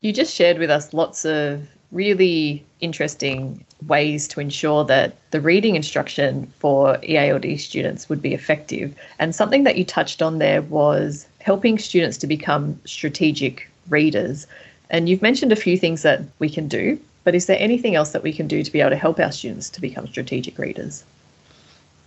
You 0.00 0.12
just 0.12 0.34
shared 0.34 0.58
with 0.58 0.70
us 0.70 0.92
lots 0.92 1.24
of 1.24 1.68
really 1.92 2.64
interesting 2.80 3.64
ways 3.86 4.28
to 4.28 4.40
ensure 4.40 4.84
that 4.84 5.16
the 5.30 5.40
reading 5.40 5.76
instruction 5.76 6.52
for 6.58 6.98
EALD 6.98 7.58
students 7.60 8.08
would 8.08 8.20
be 8.20 8.34
effective. 8.34 8.94
And 9.18 9.34
something 9.34 9.64
that 9.64 9.76
you 9.76 9.84
touched 9.84 10.20
on 10.20 10.38
there 10.38 10.62
was 10.62 11.26
helping 11.40 11.78
students 11.78 12.18
to 12.18 12.26
become 12.26 12.78
strategic 12.84 13.70
readers. 13.88 14.46
And 14.90 15.08
you've 15.08 15.22
mentioned 15.22 15.52
a 15.52 15.56
few 15.56 15.76
things 15.76 16.02
that 16.02 16.22
we 16.38 16.48
can 16.48 16.68
do, 16.68 17.00
but 17.24 17.34
is 17.34 17.46
there 17.46 17.58
anything 17.58 17.94
else 17.94 18.10
that 18.10 18.22
we 18.22 18.32
can 18.32 18.46
do 18.46 18.62
to 18.62 18.70
be 18.70 18.80
able 18.80 18.90
to 18.90 18.96
help 18.96 19.18
our 19.18 19.32
students 19.32 19.68
to 19.70 19.80
become 19.80 20.06
strategic 20.06 20.58
readers? 20.58 21.04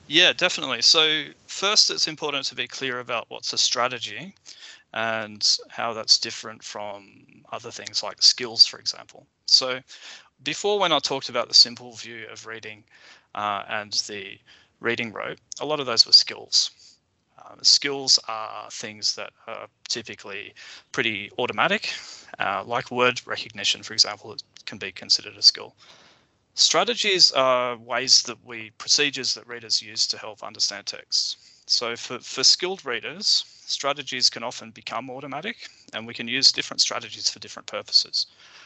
Yeah, 0.08 0.34
definitely. 0.34 0.82
So, 0.82 1.26
first, 1.46 1.92
it's 1.92 2.08
important 2.08 2.46
to 2.46 2.56
be 2.56 2.68
clear 2.68 3.00
about 3.00 3.26
what's 3.28 3.54
a 3.54 3.58
strategy 3.58 4.34
and 4.94 5.58
how 5.70 5.94
that's 5.94 6.18
different 6.18 6.64
from 6.64 7.44
other 7.52 7.70
things 7.70 8.02
like 8.02 8.22
skills, 8.22 8.66
for 8.66 8.80
example. 8.80 9.28
So, 9.46 9.82
before 10.44 10.80
when 10.80 10.92
I 10.92 11.00
talked 11.00 11.30
about 11.30 11.48
the 11.48 11.54
simple 11.54 11.94
view 11.94 12.26
of 12.32 12.48
reading 12.48 12.84
uh, 13.36 13.64
and 13.70 13.94
the 14.08 14.40
reading 14.80 15.12
rope, 15.12 15.38
a 15.60 15.66
lot 15.66 15.80
of 15.80 15.86
those 15.86 16.08
were 16.08 16.14
skills. 16.14 16.72
Um, 17.46 17.60
skills 17.64 18.20
are 18.28 18.70
things 18.72 19.16
that 19.16 19.32
are 19.48 19.68
typically 19.88 20.54
pretty 20.92 21.32
automatic, 21.38 21.94
uh, 22.40 22.64
like 22.66 22.92
word 22.92 23.22
recognition, 23.26 23.84
for 23.84 23.94
example, 23.94 24.34
it 24.34 24.44
can 24.66 24.78
be 24.78 24.92
considered 24.92 25.38
a 25.38 25.42
skill. 25.42 25.76
Strategies 26.56 27.32
are 27.32 27.78
ways 27.78 28.24
that 28.24 28.44
we, 28.46 28.72
procedures 28.78 29.34
that 29.36 29.48
readers 29.48 29.82
use 29.82 30.08
to 30.08 30.18
help 30.18 30.44
understand 30.44 30.86
text. 30.86 31.38
So 31.70 31.96
for, 31.96 32.18
for 32.18 32.44
skilled 32.44 32.84
readers, 32.84 33.46
strategies 33.68 34.28
can 34.28 34.42
often 34.42 34.72
become 34.72 35.08
automatic 35.12 35.70
and 35.94 36.08
we 36.08 36.16
can 36.16 36.28
use 36.28 36.52
different 36.52 36.82
strategies 36.82 37.30
for 37.30 37.38
different 37.38 37.68
purposes 37.68 38.26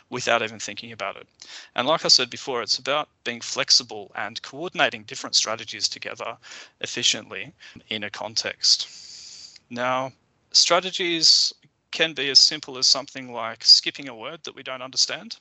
without 0.09 0.41
even 0.41 0.57
thinking 0.57 0.93
about 0.93 1.17
it. 1.17 1.27
And 1.75 1.85
like 1.85 2.05
I 2.05 2.07
said 2.07 2.29
before, 2.29 2.61
it's 2.61 2.77
about 2.77 3.09
being 3.25 3.41
flexible 3.41 4.09
and 4.15 4.41
coordinating 4.41 5.03
different 5.03 5.35
strategies 5.35 5.89
together 5.89 6.37
efficiently 6.79 7.53
in 7.89 8.05
a 8.05 8.09
context. 8.09 9.59
Now, 9.69 10.13
strategies 10.53 11.53
can 11.91 12.13
be 12.13 12.29
as 12.29 12.39
simple 12.39 12.77
as 12.77 12.87
something 12.87 13.33
like 13.33 13.65
skipping 13.65 14.07
a 14.07 14.15
word 14.15 14.39
that 14.45 14.55
we 14.55 14.63
don't 14.63 14.81
understand. 14.81 15.35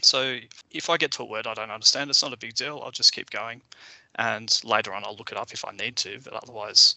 So 0.00 0.38
if 0.70 0.88
I 0.88 0.96
get 0.96 1.12
to 1.12 1.22
a 1.22 1.26
word 1.26 1.46
I 1.46 1.52
don't 1.52 1.70
understand, 1.70 2.08
it's 2.08 2.22
not 2.22 2.32
a 2.32 2.38
big 2.38 2.54
deal. 2.54 2.80
I'll 2.82 2.90
just 2.90 3.12
keep 3.12 3.28
going. 3.28 3.60
And 4.16 4.60
later 4.64 4.92
on, 4.92 5.04
I'll 5.04 5.16
look 5.16 5.32
it 5.32 5.38
up 5.38 5.52
if 5.52 5.64
I 5.64 5.72
need 5.72 5.96
to. 5.96 6.20
But 6.22 6.34
otherwise, 6.34 6.96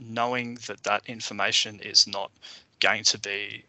knowing 0.00 0.58
that 0.66 0.82
that 0.84 1.02
information 1.06 1.80
is 1.80 2.06
not 2.06 2.30
going 2.80 3.04
to 3.04 3.18
be 3.18 3.64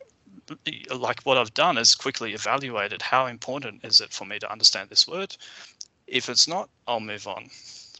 like 0.95 1.21
what 1.21 1.37
I've 1.37 1.53
done 1.53 1.77
is 1.77 1.95
quickly 1.95 2.33
evaluated 2.33 3.01
how 3.01 3.25
important 3.25 3.83
is 3.83 4.01
it 4.01 4.11
for 4.11 4.25
me 4.25 4.37
to 4.39 4.51
understand 4.51 4.89
this 4.89 5.07
word. 5.07 5.35
If 6.07 6.29
it's 6.29 6.47
not, 6.47 6.69
I'll 6.87 6.99
move 6.99 7.27
on. 7.27 7.49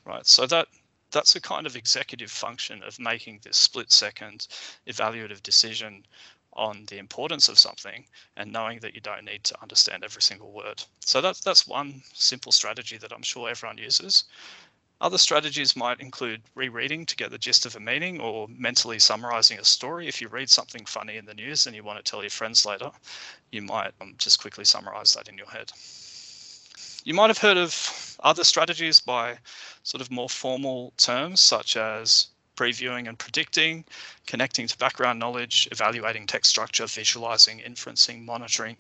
Right. 0.06 0.26
So 0.28 0.46
that 0.48 0.68
that's 1.12 1.36
a 1.36 1.42
kind 1.42 1.66
of 1.66 1.76
executive 1.76 2.30
function 2.30 2.84
of 2.84 3.00
making 3.00 3.40
this 3.42 3.58
split 3.58 3.92
second 3.92 4.48
evaluative 4.88 5.42
decision 5.42 6.06
on 6.54 6.86
the 6.88 6.98
importance 6.98 7.50
of 7.50 7.60
something 7.60 8.06
and 8.38 8.52
knowing 8.52 8.80
that 8.80 8.94
you 8.94 9.02
don't 9.02 9.26
need 9.26 9.44
to 9.44 9.62
understand 9.62 10.04
every 10.04 10.22
single 10.22 10.52
word. 10.52 10.84
So 11.00 11.22
that's 11.22 11.42
that's 11.42 11.68
one 11.68 12.02
simple 12.14 12.52
strategy 12.52 12.98
that 12.98 13.12
I'm 13.12 13.24
sure 13.24 13.50
everyone 13.50 13.78
uses. 13.78 14.26
Other 15.02 15.18
strategies 15.18 15.76
might 15.76 16.00
include 16.00 16.42
rereading 16.56 17.06
to 17.08 17.16
get 17.18 17.30
the 17.30 17.38
gist 17.38 17.66
of 17.66 17.76
a 17.76 17.80
meaning 17.80 18.22
or 18.22 18.48
mentally 18.48 18.98
summarizing 18.98 19.60
a 19.60 19.66
story. 19.66 20.08
If 20.08 20.22
you 20.22 20.30
read 20.30 20.50
something 20.50 20.86
funny 20.86 21.18
in 21.18 21.26
the 21.26 21.34
news 21.34 21.68
and 21.68 21.76
you 21.76 21.84
want 21.84 22.04
to 22.04 22.10
tell 22.10 22.22
your 22.22 22.30
friends 22.30 22.66
later, 22.66 22.92
you 23.52 23.62
might 23.62 23.92
um, 24.00 24.16
just 24.18 24.42
quickly 24.42 24.64
summarize 24.64 25.14
that 25.14 25.28
in 25.28 25.38
your 25.38 25.50
head. 25.50 25.72
You 27.04 27.14
might 27.14 27.28
have 27.30 27.38
heard 27.38 27.58
of 27.58 28.18
other 28.24 28.44
strategies 28.44 29.02
by 29.02 29.38
sort 29.84 30.02
of 30.02 30.10
more 30.10 30.30
formal 30.30 30.94
terms, 30.98 31.42
such 31.42 31.76
as 31.76 32.28
previewing 32.56 33.08
and 33.08 33.20
predicting, 33.20 33.84
connecting 34.26 34.66
to 34.66 34.78
background 34.78 35.20
knowledge, 35.20 35.68
evaluating 35.72 36.26
text 36.26 36.50
structure, 36.50 36.88
visualizing, 36.88 37.60
inferencing, 37.60 38.24
monitoring, 38.24 38.78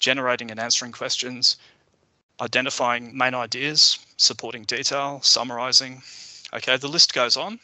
generating 0.00 0.50
and 0.50 0.58
answering 0.58 0.92
questions, 0.92 1.56
identifying 2.42 3.16
main 3.16 3.34
ideas, 3.34 3.98
supporting 4.16 4.64
detail, 4.64 5.20
summarizing. 5.22 6.02
Okay, 6.52 6.76
the 6.76 6.88
list 6.88 7.14
goes 7.14 7.36
on. 7.36 7.60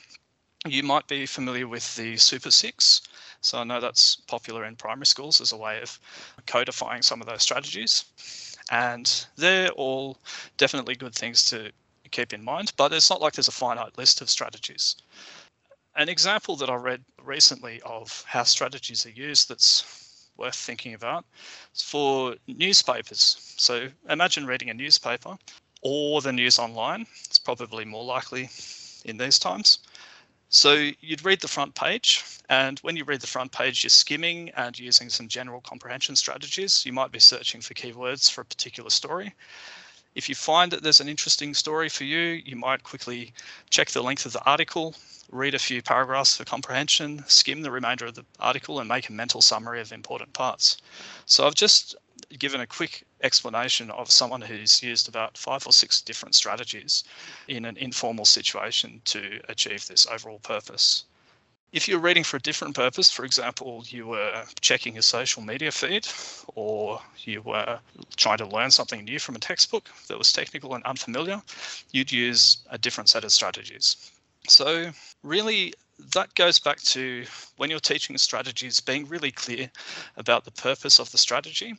You 0.66 0.82
might 0.82 1.06
be 1.08 1.26
familiar 1.26 1.66
with 1.66 1.96
the 1.96 2.16
Super 2.16 2.50
Six. 2.50 3.02
So 3.40 3.58
I 3.58 3.64
know 3.64 3.80
that's 3.80 4.16
popular 4.16 4.64
in 4.64 4.76
primary 4.76 5.06
schools 5.06 5.40
as 5.40 5.52
a 5.52 5.56
way 5.56 5.82
of 5.82 5.98
codifying 6.46 7.02
some 7.02 7.20
of 7.20 7.26
those 7.26 7.42
strategies. 7.42 8.04
And 8.70 9.26
they're 9.36 9.70
all 9.70 10.18
definitely 10.56 10.94
good 10.94 11.14
things 11.14 11.44
to 11.46 11.72
keep 12.10 12.32
in 12.32 12.44
mind, 12.44 12.72
but 12.76 12.92
it's 12.92 13.10
not 13.10 13.20
like 13.20 13.34
there's 13.34 13.48
a 13.48 13.52
finite 13.52 13.98
list 13.98 14.20
of 14.20 14.30
strategies. 14.30 14.96
An 15.96 16.08
example 16.08 16.56
that 16.56 16.70
I 16.70 16.74
read 16.74 17.02
recently 17.22 17.80
of 17.84 18.24
how 18.26 18.44
strategies 18.44 19.04
are 19.06 19.10
used 19.10 19.48
that's 19.48 20.07
worth 20.38 20.54
thinking 20.54 20.94
about 20.94 21.24
for 21.74 22.34
newspapers. 22.46 23.54
So 23.56 23.88
imagine 24.08 24.46
reading 24.46 24.70
a 24.70 24.74
newspaper 24.74 25.36
or 25.82 26.20
the 26.20 26.32
news 26.32 26.58
online. 26.58 27.06
It's 27.24 27.38
probably 27.38 27.84
more 27.84 28.04
likely 28.04 28.50
in 29.04 29.16
these 29.16 29.38
times. 29.38 29.80
So 30.50 30.90
you'd 31.00 31.24
read 31.24 31.40
the 31.40 31.48
front 31.48 31.74
page, 31.74 32.24
and 32.48 32.78
when 32.80 32.96
you 32.96 33.04
read 33.04 33.20
the 33.20 33.26
front 33.26 33.52
page, 33.52 33.84
you're 33.84 33.90
skimming 33.90 34.50
and 34.56 34.78
using 34.78 35.10
some 35.10 35.28
general 35.28 35.60
comprehension 35.60 36.16
strategies. 36.16 36.86
You 36.86 36.92
might 36.94 37.12
be 37.12 37.18
searching 37.18 37.60
for 37.60 37.74
keywords 37.74 38.30
for 38.30 38.40
a 38.40 38.46
particular 38.46 38.88
story. 38.88 39.34
If 40.18 40.28
you 40.28 40.34
find 40.34 40.72
that 40.72 40.82
there's 40.82 40.98
an 40.98 41.08
interesting 41.08 41.54
story 41.54 41.88
for 41.88 42.02
you, 42.02 42.42
you 42.44 42.56
might 42.56 42.82
quickly 42.82 43.32
check 43.70 43.90
the 43.90 44.02
length 44.02 44.26
of 44.26 44.32
the 44.32 44.44
article, 44.44 44.96
read 45.30 45.54
a 45.54 45.60
few 45.60 45.80
paragraphs 45.80 46.36
for 46.36 46.44
comprehension, 46.44 47.24
skim 47.28 47.62
the 47.62 47.70
remainder 47.70 48.06
of 48.06 48.16
the 48.16 48.24
article, 48.40 48.80
and 48.80 48.88
make 48.88 49.08
a 49.08 49.12
mental 49.12 49.40
summary 49.40 49.80
of 49.80 49.92
important 49.92 50.32
parts. 50.32 50.78
So 51.26 51.46
I've 51.46 51.54
just 51.54 51.94
given 52.36 52.60
a 52.60 52.66
quick 52.66 53.06
explanation 53.22 53.92
of 53.92 54.10
someone 54.10 54.40
who's 54.40 54.82
used 54.82 55.08
about 55.08 55.38
five 55.38 55.64
or 55.64 55.72
six 55.72 56.00
different 56.00 56.34
strategies 56.34 57.04
in 57.46 57.64
an 57.64 57.76
informal 57.76 58.24
situation 58.24 59.00
to 59.04 59.40
achieve 59.48 59.86
this 59.86 60.04
overall 60.08 60.40
purpose. 60.40 61.04
If 61.70 61.86
you're 61.86 61.98
reading 62.00 62.24
for 62.24 62.38
a 62.38 62.40
different 62.40 62.74
purpose, 62.74 63.10
for 63.10 63.26
example, 63.26 63.84
you 63.86 64.06
were 64.06 64.44
checking 64.60 64.96
a 64.96 65.02
social 65.02 65.42
media 65.42 65.70
feed 65.70 66.08
or 66.54 67.00
you 67.18 67.42
were 67.42 67.78
trying 68.16 68.38
to 68.38 68.46
learn 68.46 68.70
something 68.70 69.04
new 69.04 69.18
from 69.18 69.36
a 69.36 69.38
textbook 69.38 69.90
that 70.08 70.16
was 70.16 70.32
technical 70.32 70.74
and 70.74 70.84
unfamiliar, 70.84 71.42
you'd 71.92 72.10
use 72.10 72.58
a 72.70 72.78
different 72.78 73.10
set 73.10 73.22
of 73.22 73.32
strategies. 73.32 74.10
So, 74.48 74.92
really, 75.22 75.74
that 76.14 76.34
goes 76.34 76.58
back 76.58 76.80
to 76.80 77.24
when 77.56 77.70
you're 77.70 77.80
teaching 77.80 78.16
strategies, 78.18 78.80
being 78.80 79.06
really 79.06 79.32
clear 79.32 79.70
about 80.16 80.44
the 80.44 80.50
purpose 80.52 81.00
of 81.00 81.10
the 81.10 81.18
strategy 81.18 81.74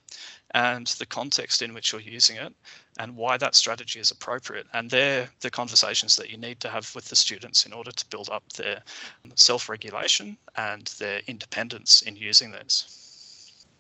and 0.53 0.87
the 0.87 1.05
context 1.05 1.61
in 1.61 1.73
which 1.73 1.91
you're 1.91 2.01
using 2.01 2.35
it 2.35 2.53
and 2.99 3.15
why 3.15 3.37
that 3.37 3.55
strategy 3.55 3.99
is 3.99 4.11
appropriate. 4.11 4.67
And 4.73 4.89
they're 4.89 5.29
the 5.39 5.49
conversations 5.49 6.15
that 6.17 6.29
you 6.29 6.37
need 6.37 6.59
to 6.61 6.69
have 6.69 6.93
with 6.95 7.05
the 7.05 7.15
students 7.15 7.65
in 7.65 7.73
order 7.73 7.91
to 7.91 8.05
build 8.07 8.29
up 8.29 8.43
their 8.53 8.81
self 9.35 9.69
regulation 9.69 10.37
and 10.57 10.85
their 10.99 11.21
independence 11.27 12.01
in 12.01 12.15
using 12.15 12.51
those. 12.51 12.95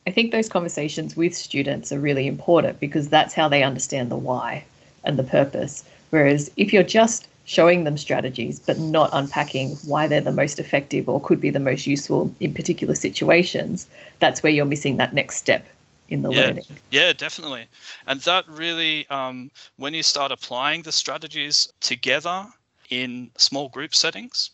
I 0.07 0.11
think 0.11 0.31
those 0.31 0.49
conversations 0.49 1.15
with 1.15 1.35
students 1.35 1.91
are 1.91 1.99
really 1.99 2.27
important 2.27 2.79
because 2.79 3.09
that's 3.09 3.33
how 3.33 3.49
they 3.49 3.63
understand 3.63 4.09
the 4.09 4.15
why 4.15 4.63
and 5.03 5.19
the 5.19 5.23
purpose. 5.23 5.83
Whereas 6.09 6.49
if 6.57 6.73
you're 6.73 6.83
just 6.83 7.27
showing 7.49 7.83
them 7.83 7.97
strategies, 7.97 8.59
but 8.59 8.77
not 8.77 9.09
unpacking 9.11 9.69
why 9.83 10.05
they're 10.05 10.21
the 10.21 10.31
most 10.31 10.59
effective 10.59 11.09
or 11.09 11.19
could 11.19 11.41
be 11.41 11.49
the 11.49 11.59
most 11.59 11.87
useful 11.87 12.31
in 12.39 12.53
particular 12.53 12.93
situations, 12.93 13.87
that's 14.19 14.43
where 14.43 14.51
you're 14.51 14.65
missing 14.65 14.97
that 14.97 15.15
next 15.15 15.37
step 15.37 15.65
in 16.09 16.21
the 16.21 16.31
yeah, 16.31 16.41
learning. 16.41 16.65
Yeah, 16.91 17.11
definitely. 17.11 17.65
And 18.05 18.21
that 18.21 18.47
really, 18.47 19.09
um, 19.09 19.49
when 19.77 19.95
you 19.95 20.03
start 20.03 20.31
applying 20.31 20.83
the 20.83 20.91
strategies 20.91 21.67
together 21.79 22.45
in 22.91 23.31
small 23.35 23.67
group 23.69 23.95
settings, 23.95 24.51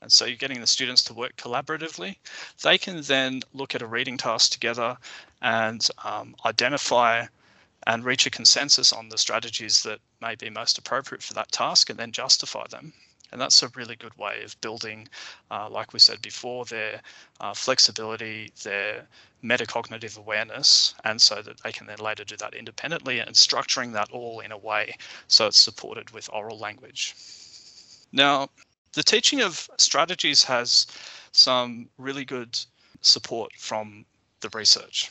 and 0.00 0.12
so 0.12 0.24
you're 0.24 0.36
getting 0.36 0.60
the 0.60 0.66
students 0.68 1.02
to 1.04 1.14
work 1.14 1.34
collaboratively, 1.34 2.14
they 2.62 2.78
can 2.78 3.02
then 3.02 3.42
look 3.52 3.74
at 3.74 3.82
a 3.82 3.86
reading 3.86 4.16
task 4.16 4.52
together 4.52 4.96
and 5.42 5.88
um, 6.04 6.36
identify 6.46 7.26
and 7.86 8.04
reach 8.04 8.26
a 8.26 8.30
consensus 8.30 8.92
on 8.92 9.08
the 9.08 9.18
strategies 9.18 9.82
that 9.82 10.00
may 10.20 10.34
be 10.34 10.50
most 10.50 10.78
appropriate 10.78 11.22
for 11.22 11.34
that 11.34 11.52
task 11.52 11.90
and 11.90 11.98
then 11.98 12.12
justify 12.12 12.66
them. 12.68 12.92
And 13.30 13.40
that's 13.40 13.62
a 13.62 13.68
really 13.68 13.96
good 13.96 14.16
way 14.16 14.42
of 14.42 14.58
building, 14.60 15.08
uh, 15.50 15.68
like 15.68 15.92
we 15.92 15.98
said 15.98 16.22
before, 16.22 16.64
their 16.64 17.02
uh, 17.40 17.52
flexibility, 17.52 18.52
their 18.62 19.06
metacognitive 19.44 20.16
awareness, 20.18 20.94
and 21.04 21.20
so 21.20 21.42
that 21.42 21.62
they 21.62 21.70
can 21.70 21.86
then 21.86 21.98
later 21.98 22.24
do 22.24 22.36
that 22.38 22.54
independently 22.54 23.20
and 23.20 23.34
structuring 23.34 23.92
that 23.92 24.10
all 24.10 24.40
in 24.40 24.50
a 24.50 24.58
way 24.58 24.96
so 25.28 25.46
it's 25.46 25.58
supported 25.58 26.10
with 26.10 26.30
oral 26.32 26.58
language. 26.58 27.14
Now, 28.12 28.48
the 28.92 29.02
teaching 29.02 29.42
of 29.42 29.68
strategies 29.76 30.42
has 30.44 30.86
some 31.32 31.90
really 31.98 32.24
good 32.24 32.58
support 33.02 33.52
from 33.58 34.06
the 34.40 34.48
research. 34.54 35.10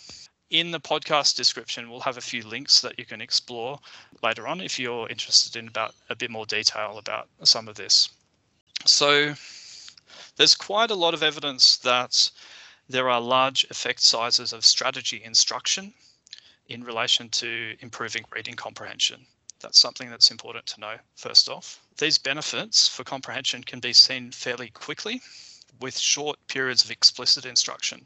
In 0.50 0.72
the 0.72 0.80
podcast 0.80 1.36
description, 1.36 1.90
we'll 1.90 2.00
have 2.00 2.18
a 2.18 2.22
few 2.22 2.42
links 2.42 2.80
that 2.80 2.98
you 2.98 3.06
can 3.06 3.20
explore 3.20 3.80
later 4.24 4.48
on 4.48 4.62
if 4.62 4.80
you're 4.80 5.10
interested 5.10 5.58
in 5.58 5.68
about 5.68 5.94
a 6.10 6.16
bit 6.16 6.32
more 6.32 6.46
detail 6.46 6.98
about 6.98 7.28
some 7.44 7.68
of 7.68 7.76
this. 7.76 8.10
So 8.86 9.36
there's 10.38 10.56
quite 10.56 10.90
a 10.90 10.96
lot 10.96 11.14
of 11.14 11.22
evidence 11.22 11.78
that 11.78 12.32
there 12.88 13.10
are 13.10 13.20
large 13.20 13.66
effect 13.66 14.00
sizes 14.00 14.54
of 14.54 14.64
strategy 14.64 15.22
instruction 15.22 15.94
in 16.70 16.84
relation 16.84 17.28
to 17.30 17.76
improving 17.82 18.24
reading 18.34 18.56
comprehension. 18.56 19.26
That's 19.60 19.80
something 19.80 20.10
that's 20.10 20.32
important 20.32 20.66
to 20.68 20.80
know 20.80 20.96
first 21.16 21.50
off. 21.50 21.82
These 21.98 22.20
benefits 22.20 22.88
for 22.88 23.04
comprehension 23.04 23.64
can 23.64 23.80
be 23.80 23.92
seen 23.92 24.32
fairly 24.32 24.70
quickly 24.70 25.22
with 25.82 25.98
short 25.98 26.38
periods 26.48 26.86
of 26.86 26.92
explicit 26.92 27.46
instruction. 27.46 28.06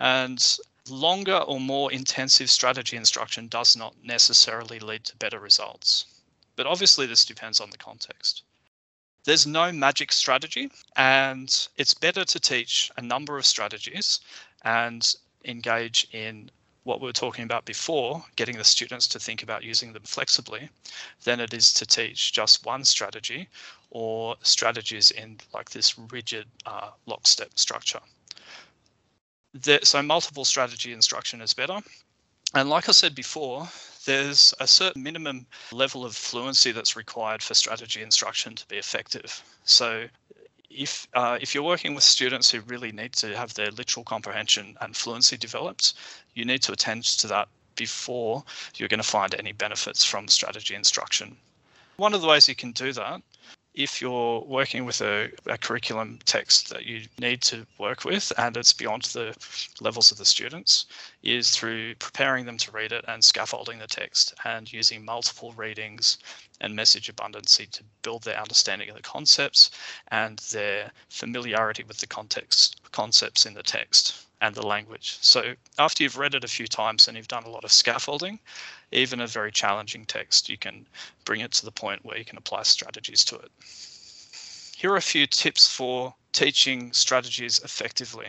And 0.00 0.58
longer 0.88 1.36
or 1.36 1.60
more 1.60 1.92
intensive 1.92 2.50
strategy 2.50 2.96
instruction 2.96 3.48
does 3.48 3.76
not 3.76 3.94
necessarily 4.02 4.80
lead 4.80 5.04
to 5.04 5.16
better 5.16 5.38
results. 5.38 6.06
But 6.56 6.66
obviously, 6.66 7.06
this 7.06 7.24
depends 7.24 7.60
on 7.60 7.70
the 7.70 7.78
context. 7.78 8.42
There's 9.24 9.46
no 9.46 9.70
magic 9.70 10.10
strategy, 10.10 10.70
and 10.96 11.68
it's 11.76 11.94
better 11.94 12.24
to 12.24 12.40
teach 12.40 12.90
a 12.96 13.02
number 13.02 13.38
of 13.38 13.46
strategies 13.46 14.20
and 14.62 15.14
engage 15.44 16.08
in 16.12 16.50
what 16.84 17.00
we 17.00 17.06
were 17.06 17.12
talking 17.12 17.44
about 17.44 17.64
before, 17.64 18.24
getting 18.34 18.58
the 18.58 18.64
students 18.64 19.06
to 19.06 19.20
think 19.20 19.44
about 19.44 19.62
using 19.62 19.92
them 19.92 20.02
flexibly, 20.02 20.68
than 21.22 21.38
it 21.38 21.54
is 21.54 21.72
to 21.74 21.86
teach 21.86 22.32
just 22.32 22.66
one 22.66 22.84
strategy 22.84 23.48
or 23.90 24.34
strategies 24.42 25.12
in 25.12 25.38
like 25.54 25.70
this 25.70 25.96
rigid 25.96 26.46
uh, 26.66 26.90
lockstep 27.06 27.56
structure. 27.56 28.00
The, 29.54 29.80
so 29.82 30.02
multiple 30.02 30.44
strategy 30.44 30.92
instruction 30.92 31.40
is 31.40 31.52
better. 31.54 31.78
And 32.54 32.68
like 32.68 32.88
I 32.88 32.92
said 32.92 33.14
before, 33.14 33.68
there's 34.04 34.54
a 34.60 34.66
certain 34.66 35.02
minimum 35.02 35.46
level 35.70 36.04
of 36.04 36.14
fluency 36.14 36.72
that's 36.72 36.96
required 36.96 37.42
for 37.42 37.54
strategy 37.54 38.02
instruction 38.02 38.54
to 38.56 38.66
be 38.66 38.76
effective. 38.76 39.42
So 39.64 40.08
if 40.70 41.06
uh, 41.14 41.38
if 41.40 41.54
you're 41.54 41.62
working 41.62 41.94
with 41.94 42.04
students 42.04 42.50
who 42.50 42.60
really 42.62 42.92
need 42.92 43.12
to 43.14 43.36
have 43.36 43.54
their 43.54 43.70
literal 43.70 44.04
comprehension 44.04 44.76
and 44.80 44.96
fluency 44.96 45.36
developed, 45.36 45.94
you 46.34 46.44
need 46.44 46.62
to 46.62 46.72
attend 46.72 47.04
to 47.04 47.26
that 47.28 47.48
before 47.76 48.44
you're 48.76 48.88
going 48.88 49.00
to 49.00 49.06
find 49.06 49.34
any 49.34 49.52
benefits 49.52 50.04
from 50.04 50.28
strategy 50.28 50.74
instruction. 50.74 51.36
One 51.96 52.14
of 52.14 52.22
the 52.22 52.28
ways 52.28 52.48
you 52.48 52.54
can 52.54 52.72
do 52.72 52.92
that 52.92 53.22
if 53.74 54.02
you're 54.02 54.40
working 54.40 54.84
with 54.84 55.00
a, 55.00 55.30
a, 55.46 55.56
curriculum 55.56 56.18
text 56.26 56.68
that 56.68 56.84
you 56.84 57.02
need 57.18 57.40
to 57.40 57.66
work 57.78 58.04
with 58.04 58.30
and 58.36 58.56
it's 58.56 58.72
beyond 58.72 59.02
the 59.04 59.34
levels 59.80 60.12
of 60.12 60.18
the 60.18 60.24
students 60.24 60.86
is 61.22 61.50
through 61.50 61.94
preparing 61.94 62.44
them 62.44 62.58
to 62.58 62.70
read 62.70 62.92
it 62.92 63.04
and 63.08 63.24
scaffolding 63.24 63.78
the 63.78 63.86
text 63.86 64.34
and 64.44 64.72
using 64.72 65.04
multiple 65.04 65.52
readings 65.52 66.18
and 66.60 66.76
message 66.76 67.10
abundancy 67.14 67.68
to 67.70 67.82
build 68.02 68.22
their 68.22 68.38
understanding 68.38 68.90
of 68.90 68.96
the 68.96 69.02
concepts 69.02 69.70
and 70.08 70.38
their 70.52 70.90
familiarity 71.08 71.82
with 71.84 71.98
the 71.98 72.06
context 72.06 72.76
concepts 72.92 73.46
in 73.46 73.54
the 73.54 73.62
text 73.62 74.26
and 74.42 74.54
the 74.54 74.66
language. 74.66 75.18
So 75.20 75.54
after 75.78 76.02
you've 76.02 76.18
read 76.18 76.34
it 76.34 76.44
a 76.44 76.48
few 76.48 76.66
times 76.66 77.08
and 77.08 77.16
you've 77.16 77.28
done 77.28 77.44
a 77.44 77.50
lot 77.50 77.64
of 77.64 77.72
scaffolding, 77.72 78.38
even 78.92 79.20
a 79.20 79.26
very 79.26 79.50
challenging 79.50 80.04
text, 80.04 80.48
you 80.48 80.58
can 80.58 80.86
bring 81.24 81.40
it 81.40 81.52
to 81.52 81.64
the 81.64 81.72
point 81.72 82.04
where 82.04 82.18
you 82.18 82.24
can 82.24 82.38
apply 82.38 82.62
strategies 82.62 83.24
to 83.26 83.36
it. 83.36 83.50
Here 84.76 84.92
are 84.92 84.96
a 84.96 85.02
few 85.02 85.26
tips 85.26 85.72
for 85.72 86.14
teaching 86.32 86.92
strategies 86.92 87.60
effectively. 87.60 88.28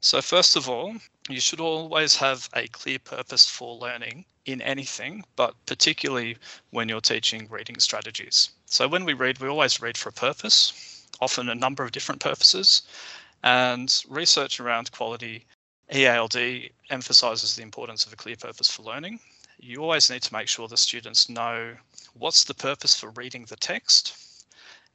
So 0.00 0.22
first 0.22 0.54
of 0.56 0.68
all, 0.68 0.94
you 1.28 1.40
should 1.40 1.60
always 1.60 2.14
have 2.16 2.48
a 2.54 2.68
clear 2.68 2.98
purpose 2.98 3.48
for 3.48 3.76
learning 3.76 4.24
in 4.46 4.62
anything, 4.62 5.24
but 5.36 5.54
particularly 5.66 6.36
when 6.70 6.88
you're 6.88 7.00
teaching 7.00 7.48
reading 7.50 7.78
strategies. 7.80 8.50
So 8.66 8.86
when 8.86 9.04
we 9.04 9.12
read, 9.12 9.38
we 9.38 9.48
always 9.48 9.80
read 9.80 9.98
for 9.98 10.08
a 10.08 10.12
purpose, 10.12 11.04
often 11.20 11.48
a 11.48 11.54
number 11.54 11.82
of 11.82 11.92
different 11.92 12.20
purposes. 12.20 12.82
And 13.42 13.92
research 14.08 14.60
around 14.60 14.92
quality 14.92 15.44
EALD 15.92 16.70
emphasizes 16.90 17.56
the 17.56 17.62
importance 17.62 18.06
of 18.06 18.12
a 18.12 18.16
clear 18.16 18.36
purpose 18.36 18.70
for 18.70 18.82
learning. 18.82 19.20
You 19.58 19.82
always 19.82 20.10
need 20.10 20.22
to 20.22 20.32
make 20.32 20.48
sure 20.48 20.68
the 20.68 20.76
students 20.76 21.28
know 21.28 21.74
what's 22.14 22.44
the 22.44 22.54
purpose 22.54 22.98
for 22.98 23.10
reading 23.10 23.44
the 23.44 23.56
text, 23.56 24.44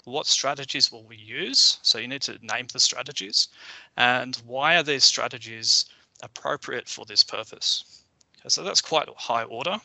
what 0.06 0.26
strategies 0.26 0.92
will 0.92 1.04
we 1.06 1.16
use? 1.16 1.80
So 1.82 1.98
you 1.98 2.08
need 2.08 2.22
to 2.24 2.38
name 2.42 2.68
the 2.72 2.80
strategies 2.80 3.50
and 3.98 4.36
why 4.46 4.76
are 4.76 4.84
these 4.84 5.04
strategies 5.04 5.86
appropriate 6.22 6.88
for 6.90 7.06
this 7.06 7.24
purpose? 7.24 8.04
Okay, 8.40 8.50
so 8.50 8.64
that's 8.64 8.82
quite 8.82 9.08
high 9.16 9.44
order. 9.44 9.78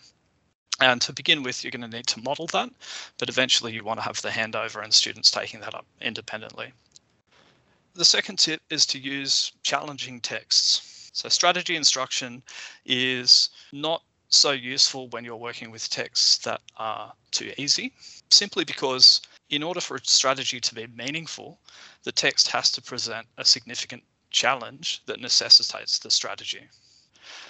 And 0.80 1.00
to 1.02 1.12
begin 1.12 1.42
with, 1.42 1.64
you're 1.64 1.72
going 1.72 1.88
to 1.88 1.96
need 1.96 2.06
to 2.08 2.22
model 2.22 2.46
that, 2.48 2.70
but 3.18 3.28
eventually 3.28 3.72
you 3.72 3.82
want 3.82 3.98
to 3.98 4.04
have 4.04 4.22
the 4.22 4.28
handover 4.28 4.82
and 4.82 4.94
students 4.94 5.30
taking 5.30 5.60
that 5.60 5.74
up 5.74 5.86
independently. 6.00 6.72
The 7.94 8.04
second 8.04 8.38
tip 8.38 8.60
is 8.70 8.86
to 8.86 8.98
use 8.98 9.52
challenging 9.64 10.20
texts. 10.20 11.10
So 11.12 11.28
strategy 11.28 11.74
instruction 11.74 12.44
is 12.86 13.50
not 13.72 14.02
so 14.28 14.52
useful 14.52 15.08
when 15.08 15.24
you're 15.24 15.36
working 15.36 15.70
with 15.70 15.88
texts 15.88 16.38
that 16.38 16.60
are 16.76 17.12
too 17.30 17.52
easy, 17.56 17.92
simply 18.30 18.64
because 18.64 19.22
in 19.50 19.62
order 19.62 19.80
for 19.80 19.96
a 19.96 20.04
strategy 20.04 20.60
to 20.60 20.74
be 20.74 20.86
meaningful, 20.88 21.58
the 22.02 22.12
text 22.12 22.48
has 22.48 22.70
to 22.72 22.82
present 22.82 23.26
a 23.38 23.44
significant 23.44 24.02
challenge 24.30 25.02
that 25.06 25.20
necessitates 25.20 25.98
the 25.98 26.10
strategy. 26.10 26.68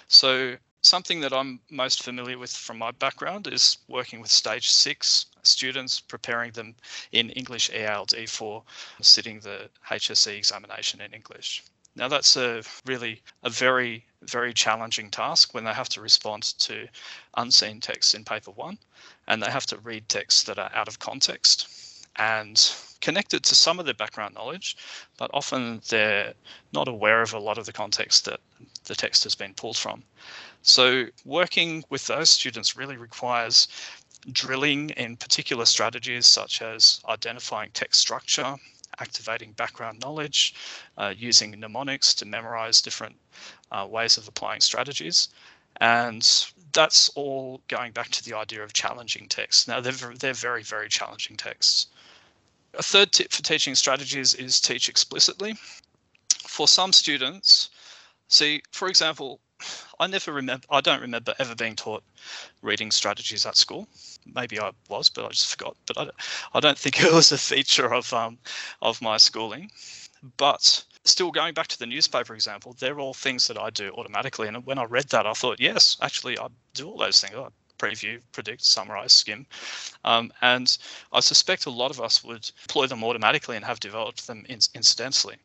So 0.06 0.56
something 0.82 1.20
that 1.20 1.32
I'm 1.32 1.60
most 1.70 2.02
familiar 2.02 2.38
with 2.38 2.52
from 2.52 2.78
my 2.78 2.92
background 2.92 3.48
is 3.48 3.78
working 3.88 4.20
with 4.20 4.30
stage 4.30 4.70
six 4.70 5.26
students, 5.42 6.00
preparing 6.00 6.52
them 6.52 6.74
in 7.12 7.30
English 7.30 7.70
EALD 7.70 8.28
for 8.28 8.62
sitting 9.00 9.40
the 9.40 9.68
HSC 9.88 10.36
examination 10.36 11.00
in 11.00 11.12
English. 11.12 11.64
Now 11.98 12.06
that's 12.06 12.36
a 12.36 12.62
really 12.86 13.22
a 13.42 13.50
very, 13.50 14.06
very 14.22 14.54
challenging 14.54 15.10
task 15.10 15.52
when 15.52 15.64
they 15.64 15.72
have 15.72 15.88
to 15.90 16.00
respond 16.00 16.44
to 16.60 16.86
unseen 17.36 17.80
texts 17.80 18.14
in 18.14 18.24
paper 18.24 18.52
one 18.52 18.78
and 19.26 19.42
they 19.42 19.50
have 19.50 19.66
to 19.66 19.78
read 19.78 20.08
texts 20.08 20.44
that 20.44 20.60
are 20.60 20.70
out 20.74 20.86
of 20.86 21.00
context 21.00 22.06
and 22.14 22.72
connected 23.00 23.42
to 23.44 23.54
some 23.54 23.80
of 23.80 23.84
their 23.84 23.94
background 23.94 24.34
knowledge, 24.34 24.76
but 25.18 25.30
often 25.34 25.80
they're 25.88 26.34
not 26.72 26.86
aware 26.86 27.20
of 27.20 27.34
a 27.34 27.38
lot 27.38 27.58
of 27.58 27.66
the 27.66 27.72
context 27.72 28.24
that 28.26 28.40
the 28.84 28.94
text 28.94 29.24
has 29.24 29.34
been 29.34 29.54
pulled 29.54 29.76
from. 29.76 30.02
So 30.62 31.06
working 31.24 31.84
with 31.90 32.06
those 32.06 32.30
students 32.30 32.76
really 32.76 32.96
requires 32.96 33.68
drilling 34.32 34.90
in 34.90 35.16
particular 35.16 35.64
strategies 35.64 36.26
such 36.26 36.62
as 36.62 37.00
identifying 37.08 37.70
text 37.72 38.00
structure, 38.00 38.56
activating 39.00 39.52
background 39.52 40.00
knowledge, 40.00 40.54
uh, 40.96 41.14
using 41.16 41.50
mnemonics 41.52 42.14
to 42.14 42.26
memorize 42.26 42.82
different 42.82 43.16
uh, 43.72 43.86
ways 43.88 44.16
of 44.18 44.28
applying 44.28 44.60
strategies. 44.60 45.28
And 45.80 46.22
that's 46.72 47.08
all 47.10 47.60
going 47.68 47.92
back 47.92 48.08
to 48.10 48.24
the 48.24 48.36
idea 48.36 48.62
of 48.62 48.72
challenging 48.72 49.28
texts. 49.28 49.68
Now, 49.68 49.80
they're, 49.80 49.92
they're 49.92 50.34
very, 50.34 50.62
very 50.62 50.88
challenging 50.88 51.36
texts. 51.36 51.86
A 52.74 52.82
third 52.82 53.12
tip 53.12 53.32
for 53.32 53.42
teaching 53.42 53.74
strategies 53.74 54.34
is 54.34 54.60
teach 54.60 54.88
explicitly. 54.88 55.54
For 56.46 56.68
some 56.68 56.92
students, 56.92 57.70
see, 58.28 58.62
for 58.72 58.88
example, 58.88 59.40
I 59.98 60.06
never 60.06 60.32
remember, 60.32 60.66
I 60.70 60.80
don't 60.80 61.00
remember 61.00 61.34
ever 61.38 61.54
being 61.54 61.76
taught 61.76 62.04
reading 62.62 62.90
strategies 62.90 63.46
at 63.46 63.56
school. 63.56 63.88
Maybe 64.34 64.60
I 64.60 64.72
was, 64.88 65.08
but 65.08 65.24
I 65.24 65.28
just 65.28 65.50
forgot. 65.50 65.76
But 65.86 65.98
I 65.98 66.04
don't, 66.04 66.16
I 66.54 66.60
don't 66.60 66.78
think 66.78 67.00
it 67.02 67.12
was 67.12 67.32
a 67.32 67.38
feature 67.38 67.92
of 67.92 68.12
um, 68.12 68.38
of 68.82 69.02
my 69.02 69.16
schooling. 69.16 69.70
But 70.36 70.84
still, 71.04 71.30
going 71.30 71.54
back 71.54 71.68
to 71.68 71.78
the 71.78 71.86
newspaper 71.86 72.34
example, 72.34 72.74
they're 72.78 72.98
all 72.98 73.14
things 73.14 73.46
that 73.48 73.58
I 73.58 73.70
do 73.70 73.90
automatically. 73.92 74.48
And 74.48 74.64
when 74.66 74.78
I 74.78 74.84
read 74.84 75.08
that, 75.10 75.26
I 75.26 75.32
thought, 75.32 75.60
yes, 75.60 75.96
actually, 76.02 76.38
I 76.38 76.48
do 76.74 76.88
all 76.88 76.98
those 76.98 77.20
things. 77.20 77.34
I 77.36 77.48
preview, 77.78 78.20
predict, 78.32 78.64
summarize, 78.64 79.12
skim. 79.12 79.46
Um, 80.04 80.32
and 80.42 80.76
I 81.12 81.20
suspect 81.20 81.66
a 81.66 81.70
lot 81.70 81.90
of 81.90 82.00
us 82.00 82.24
would 82.24 82.50
deploy 82.62 82.86
them 82.86 83.04
automatically 83.04 83.56
and 83.56 83.64
have 83.64 83.80
developed 83.80 84.26
them 84.26 84.44
in- 84.48 84.60
incidentally. 84.74 85.36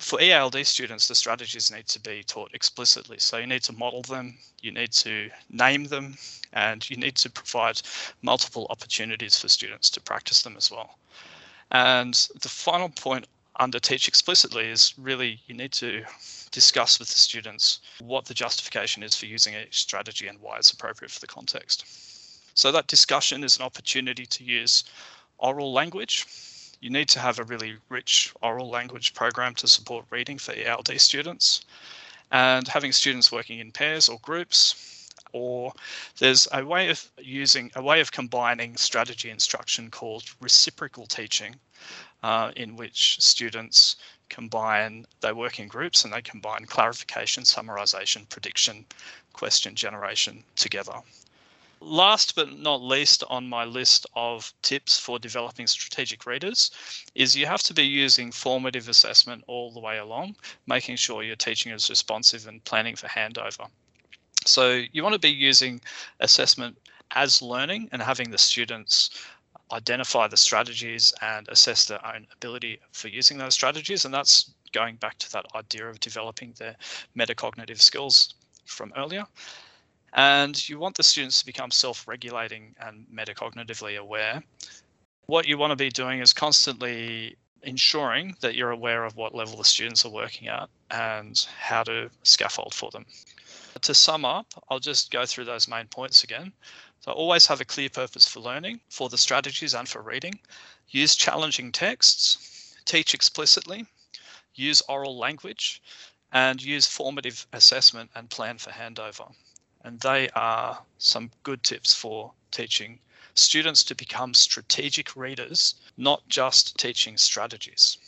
For 0.00 0.18
EALD 0.18 0.66
students, 0.66 1.08
the 1.08 1.14
strategies 1.14 1.70
need 1.70 1.86
to 1.88 2.00
be 2.00 2.22
taught 2.22 2.54
explicitly. 2.54 3.18
So 3.18 3.36
you 3.36 3.46
need 3.46 3.62
to 3.64 3.74
model 3.74 4.00
them, 4.00 4.38
you 4.62 4.72
need 4.72 4.92
to 4.92 5.30
name 5.50 5.84
them, 5.84 6.16
and 6.54 6.88
you 6.88 6.96
need 6.96 7.16
to 7.16 7.28
provide 7.28 7.82
multiple 8.22 8.66
opportunities 8.70 9.38
for 9.38 9.48
students 9.48 9.90
to 9.90 10.00
practice 10.00 10.42
them 10.42 10.56
as 10.56 10.70
well. 10.70 10.98
And 11.70 12.14
the 12.40 12.48
final 12.48 12.88
point 12.88 13.26
under 13.56 13.78
Teach 13.78 14.08
Explicitly 14.08 14.68
is 14.68 14.94
really 14.96 15.38
you 15.46 15.54
need 15.54 15.72
to 15.72 16.02
discuss 16.50 16.98
with 16.98 17.08
the 17.08 17.20
students 17.20 17.80
what 18.00 18.24
the 18.24 18.34
justification 18.34 19.02
is 19.02 19.14
for 19.14 19.26
using 19.26 19.54
each 19.54 19.80
strategy 19.80 20.28
and 20.28 20.40
why 20.40 20.56
it's 20.56 20.72
appropriate 20.72 21.10
for 21.10 21.20
the 21.20 21.26
context. 21.26 21.84
So 22.54 22.72
that 22.72 22.86
discussion 22.86 23.44
is 23.44 23.58
an 23.58 23.64
opportunity 23.64 24.24
to 24.24 24.44
use 24.44 24.84
oral 25.38 25.74
language. 25.74 26.26
You 26.80 26.90
need 26.90 27.08
to 27.10 27.20
have 27.20 27.38
a 27.38 27.44
really 27.44 27.76
rich 27.88 28.32
oral 28.42 28.68
language 28.68 29.14
program 29.14 29.54
to 29.56 29.68
support 29.68 30.06
reading 30.10 30.38
for 30.38 30.54
ELD 30.54 31.00
students. 31.00 31.62
And 32.30 32.66
having 32.68 32.92
students 32.92 33.30
working 33.30 33.58
in 33.58 33.72
pairs 33.72 34.08
or 34.08 34.18
groups 34.20 35.08
or 35.32 35.72
there's 36.18 36.48
a 36.52 36.64
way 36.64 36.88
of 36.88 37.10
using 37.18 37.70
a 37.76 37.82
way 37.82 38.00
of 38.00 38.12
combining 38.12 38.76
strategy 38.76 39.30
instruction 39.30 39.90
called 39.90 40.24
reciprocal 40.40 41.06
teaching 41.06 41.54
uh, 42.22 42.52
in 42.56 42.76
which 42.76 43.20
students 43.20 43.96
combine 44.28 45.06
they 45.20 45.32
work 45.32 45.58
in 45.58 45.68
groups 45.68 46.04
and 46.04 46.12
they 46.12 46.22
combine 46.22 46.64
clarification 46.64 47.42
summarization 47.42 48.28
prediction 48.28 48.84
question 49.32 49.74
generation 49.74 50.42
together 50.56 50.94
Last 51.82 52.34
but 52.34 52.52
not 52.52 52.82
least 52.82 53.24
on 53.28 53.48
my 53.48 53.64
list 53.64 54.06
of 54.14 54.52
tips 54.60 54.98
for 54.98 55.18
developing 55.18 55.66
strategic 55.66 56.26
readers 56.26 56.70
is 57.14 57.34
you 57.34 57.46
have 57.46 57.62
to 57.62 57.74
be 57.74 57.86
using 57.86 58.30
formative 58.30 58.88
assessment 58.88 59.44
all 59.46 59.72
the 59.72 59.80
way 59.80 59.96
along, 59.96 60.36
making 60.66 60.96
sure 60.96 61.22
your 61.22 61.36
teaching 61.36 61.72
is 61.72 61.88
responsive 61.88 62.46
and 62.46 62.62
planning 62.64 62.96
for 62.96 63.06
handover. 63.06 63.66
So 64.44 64.82
you 64.92 65.02
want 65.02 65.14
to 65.14 65.18
be 65.18 65.30
using 65.30 65.80
assessment 66.20 66.76
as 67.12 67.40
learning 67.40 67.88
and 67.92 68.02
having 68.02 68.30
the 68.30 68.38
students 68.38 69.10
identify 69.72 70.26
the 70.28 70.36
strategies 70.36 71.14
and 71.22 71.48
assess 71.48 71.86
their 71.86 72.04
own 72.06 72.26
ability 72.32 72.80
for 72.92 73.08
using 73.08 73.38
those 73.38 73.54
strategies. 73.54 74.04
And 74.04 74.12
that's 74.12 74.52
going 74.72 74.96
back 74.96 75.18
to 75.18 75.32
that 75.32 75.46
idea 75.54 75.88
of 75.88 76.00
developing 76.00 76.52
their 76.58 76.76
metacognitive 77.16 77.80
skills 77.80 78.34
from 78.66 78.92
earlier. 78.96 79.26
And 80.12 80.68
you 80.68 80.78
want 80.78 80.96
the 80.96 81.02
students 81.02 81.40
to 81.40 81.46
become 81.46 81.70
self 81.70 82.08
regulating 82.08 82.74
and 82.80 83.06
metacognitively 83.14 83.98
aware. 83.98 84.42
What 85.26 85.46
you 85.46 85.56
want 85.58 85.70
to 85.70 85.76
be 85.76 85.90
doing 85.90 86.20
is 86.20 86.32
constantly 86.32 87.36
ensuring 87.62 88.36
that 88.40 88.54
you're 88.54 88.70
aware 88.70 89.04
of 89.04 89.16
what 89.16 89.34
level 89.34 89.56
the 89.56 89.64
students 89.64 90.04
are 90.04 90.10
working 90.10 90.48
at 90.48 90.68
and 90.90 91.46
how 91.58 91.82
to 91.84 92.10
scaffold 92.22 92.74
for 92.74 92.90
them. 92.90 93.06
To 93.82 93.94
sum 93.94 94.24
up, 94.24 94.46
I'll 94.68 94.80
just 94.80 95.10
go 95.10 95.24
through 95.26 95.44
those 95.44 95.68
main 95.68 95.86
points 95.86 96.24
again. 96.24 96.52
So 97.00 97.12
always 97.12 97.46
have 97.46 97.60
a 97.60 97.64
clear 97.64 97.88
purpose 97.88 98.26
for 98.26 98.40
learning, 98.40 98.80
for 98.90 99.08
the 99.08 99.16
strategies 99.16 99.74
and 99.74 99.88
for 99.88 100.02
reading. 100.02 100.38
Use 100.88 101.16
challenging 101.16 101.72
texts, 101.72 102.76
teach 102.84 103.14
explicitly, 103.14 103.86
use 104.54 104.82
oral 104.88 105.16
language, 105.16 105.80
and 106.32 106.62
use 106.62 106.86
formative 106.86 107.46
assessment 107.52 108.10
and 108.14 108.28
plan 108.28 108.58
for 108.58 108.70
handover. 108.70 109.32
And 109.82 109.98
they 110.00 110.28
are 110.30 110.78
some 110.98 111.30
good 111.42 111.62
tips 111.62 111.94
for 111.94 112.32
teaching 112.50 112.98
students 113.34 113.82
to 113.84 113.94
become 113.94 114.34
strategic 114.34 115.16
readers, 115.16 115.74
not 115.96 116.22
just 116.28 116.76
teaching 116.78 117.16
strategies. 117.16 117.98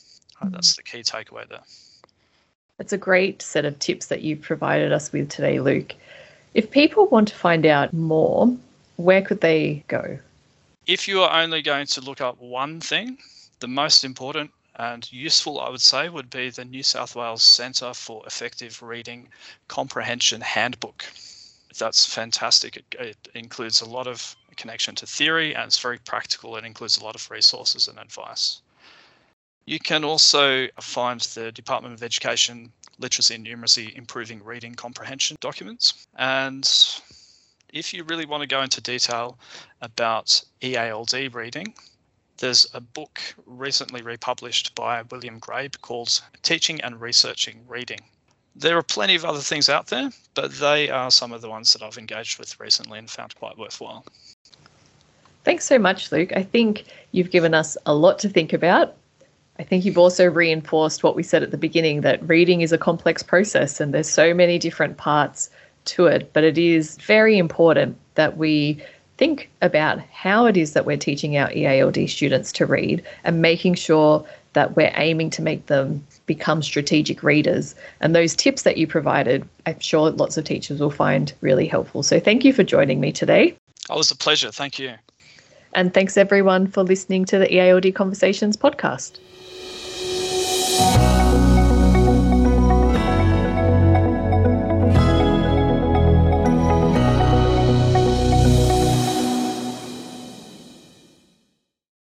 Uh, 0.40 0.48
that's 0.50 0.76
the 0.76 0.82
key 0.82 1.02
takeaway 1.02 1.48
there. 1.48 1.62
It's 2.78 2.92
a 2.92 2.98
great 2.98 3.42
set 3.42 3.64
of 3.64 3.78
tips 3.78 4.06
that 4.06 4.22
you've 4.22 4.42
provided 4.42 4.92
us 4.92 5.12
with 5.12 5.28
today, 5.30 5.61
Luke. 5.61 5.94
If 6.54 6.70
people 6.70 7.06
want 7.06 7.28
to 7.28 7.35
find 7.35 7.64
out 7.64 7.92
more, 7.92 8.54
where 8.96 9.22
could 9.22 9.40
they 9.40 9.85
go? 9.88 10.18
If 10.87 11.06
you 11.06 11.22
are 11.22 11.42
only 11.42 11.62
going 11.62 11.87
to 11.87 12.00
look 12.00 12.20
up 12.20 12.40
one 12.40 12.80
thing, 12.80 13.18
the 13.61 13.68
most 13.68 14.04
important 14.04 14.50
and 14.76 15.11
useful, 15.12 15.61
I 15.61 15.68
would 15.68 15.80
say, 15.80 16.08
would 16.08 16.28
be 16.28 16.50
the 16.50 16.64
New 16.64 16.82
South 16.82 17.14
Wales 17.14 17.42
Centre 17.42 17.94
for 17.94 18.26
Effective 18.26 18.82
Reading 18.82 19.28
Comprehension 19.68 20.40
Handbook 20.40 21.04
that's 21.76 22.04
fantastic. 22.04 22.76
It, 22.76 22.85
it, 22.98 23.28
includes 23.35 23.80
a 23.80 23.88
lot 23.88 24.06
of 24.06 24.37
connection 24.56 24.94
to 24.96 25.06
theory 25.06 25.54
and 25.54 25.64
it's 25.66 25.78
very 25.78 25.98
practical. 25.98 26.56
It 26.56 26.64
includes 26.64 26.98
a 26.98 27.04
lot 27.04 27.14
of 27.14 27.30
resources 27.30 27.88
and 27.88 27.98
advice. 27.98 28.62
You 29.64 29.78
can 29.78 30.04
also 30.04 30.66
find 30.80 31.20
the 31.20 31.52
Department 31.52 31.94
of 31.94 32.02
Education 32.02 32.72
Literacy 32.98 33.35
and 33.37 33.46
Numeracy 33.46 33.94
Improving 33.96 34.42
Reading 34.42 34.74
Comprehension 34.74 35.37
documents. 35.40 36.06
And 36.16 36.68
if 37.72 37.94
you 37.94 38.04
really 38.04 38.26
want 38.26 38.42
to 38.42 38.46
go 38.46 38.62
into 38.62 38.80
detail 38.80 39.38
about 39.80 40.42
EALD 40.61 41.35
reading, 41.35 41.74
there's 42.38 42.66
a 42.74 42.80
book 42.80 43.20
recently 43.46 44.02
republished 44.02 44.74
by 44.74 45.02
William 45.02 45.38
Grabe 45.38 45.80
called 45.80 46.22
Teaching 46.42 46.80
and 46.80 47.00
Researching 47.00 47.64
Reading. 47.68 48.00
There 48.55 48.77
are 48.77 48.83
plenty 48.83 49.15
of 49.15 49.25
other 49.25 49.41
things 49.41 49.69
out 49.69 49.87
there, 49.87 50.11
but 50.35 50.53
they 50.53 50.91
are 50.91 51.11
some 51.11 51.33
of 51.33 51.41
the 51.41 51.49
ones 51.49 51.73
that 51.73 51.83
I've 51.83 51.99
engaged 51.99 52.38
with 52.38 52.59
recently 52.61 52.99
and 52.99 53.11
found 53.11 53.35
quite 53.37 53.59
worthwhile. 53.59 54.05
Thanks 55.45 55.65
so 55.65 55.79
much, 55.79 56.12
Luke. 56.12 56.33
I 56.37 56.43
think 56.43 56.85
you've 57.12 57.31
given 57.31 57.55
us 57.55 57.77
a 57.87 57.95
lot 57.95 58.19
to 58.21 58.29
think 58.29 58.53
about. 58.53 58.95
I 59.59 59.65
think 59.65 59.85
you've 59.85 59.99
also 59.99 60.27
reinforced 60.27 61.03
what 61.03 61.17
we 61.17 61.23
said 61.23 61.43
at 61.43 61.51
the 61.51 61.59
beginning 61.59 62.03
that 62.03 62.27
reading 62.29 62.61
is 62.61 62.73
a 62.73 62.79
complex 62.79 63.23
process 63.23 63.81
and 63.81 63.93
there's 63.93 64.09
so 64.09 64.33
many 64.35 64.59
different 64.59 64.97
parts 64.97 65.51
to 65.87 66.07
it, 66.07 66.33
but 66.33 66.45
it 66.45 66.59
is 66.59 66.97
very 66.99 67.38
important 67.38 67.97
that 68.15 68.37
we 68.37 68.83
think 69.19 69.51
about 69.61 70.01
how 70.01 70.47
it 70.47 70.57
is 70.57 70.73
that 70.73 70.87
we're 70.87 70.97
teaching 70.97 71.37
our 71.37 71.51
EALD 71.51 72.09
students 72.09 72.51
to 72.53 72.67
read 72.67 73.03
and 73.25 73.43
making 73.43 73.75
sure 73.75 74.25
that 74.55 74.75
we're 74.77 74.93
aiming 74.97 75.31
to 75.31 75.43
make 75.43 75.67
them 75.67 76.05
become 76.35 76.62
strategic 76.62 77.23
readers. 77.23 77.75
And 78.01 78.14
those 78.14 78.35
tips 78.35 78.62
that 78.62 78.77
you 78.77 78.87
provided, 78.87 79.47
I'm 79.66 79.81
sure 79.81 80.11
lots 80.11 80.37
of 80.37 80.45
teachers 80.45 80.81
will 80.81 80.90
find 80.90 81.33
really 81.40 81.66
helpful. 81.66 82.03
So 82.03 82.18
thank 82.18 82.45
you 82.45 82.53
for 82.53 82.64
joining 82.64 83.01
me 83.01 83.12
today. 83.12 83.57
Oh, 83.90 83.95
it 83.95 83.99
was 83.99 84.11
a 84.11 84.16
pleasure. 84.16 84.51
Thank 84.51 84.79
you. 84.79 84.95
And 85.75 85.92
thanks 85.92 86.16
everyone 86.16 86.66
for 86.66 86.83
listening 86.83 87.25
to 87.27 87.38
the 87.38 87.47
EALD 87.47 87.95
Conversations 87.95 88.57
podcast. 88.57 89.18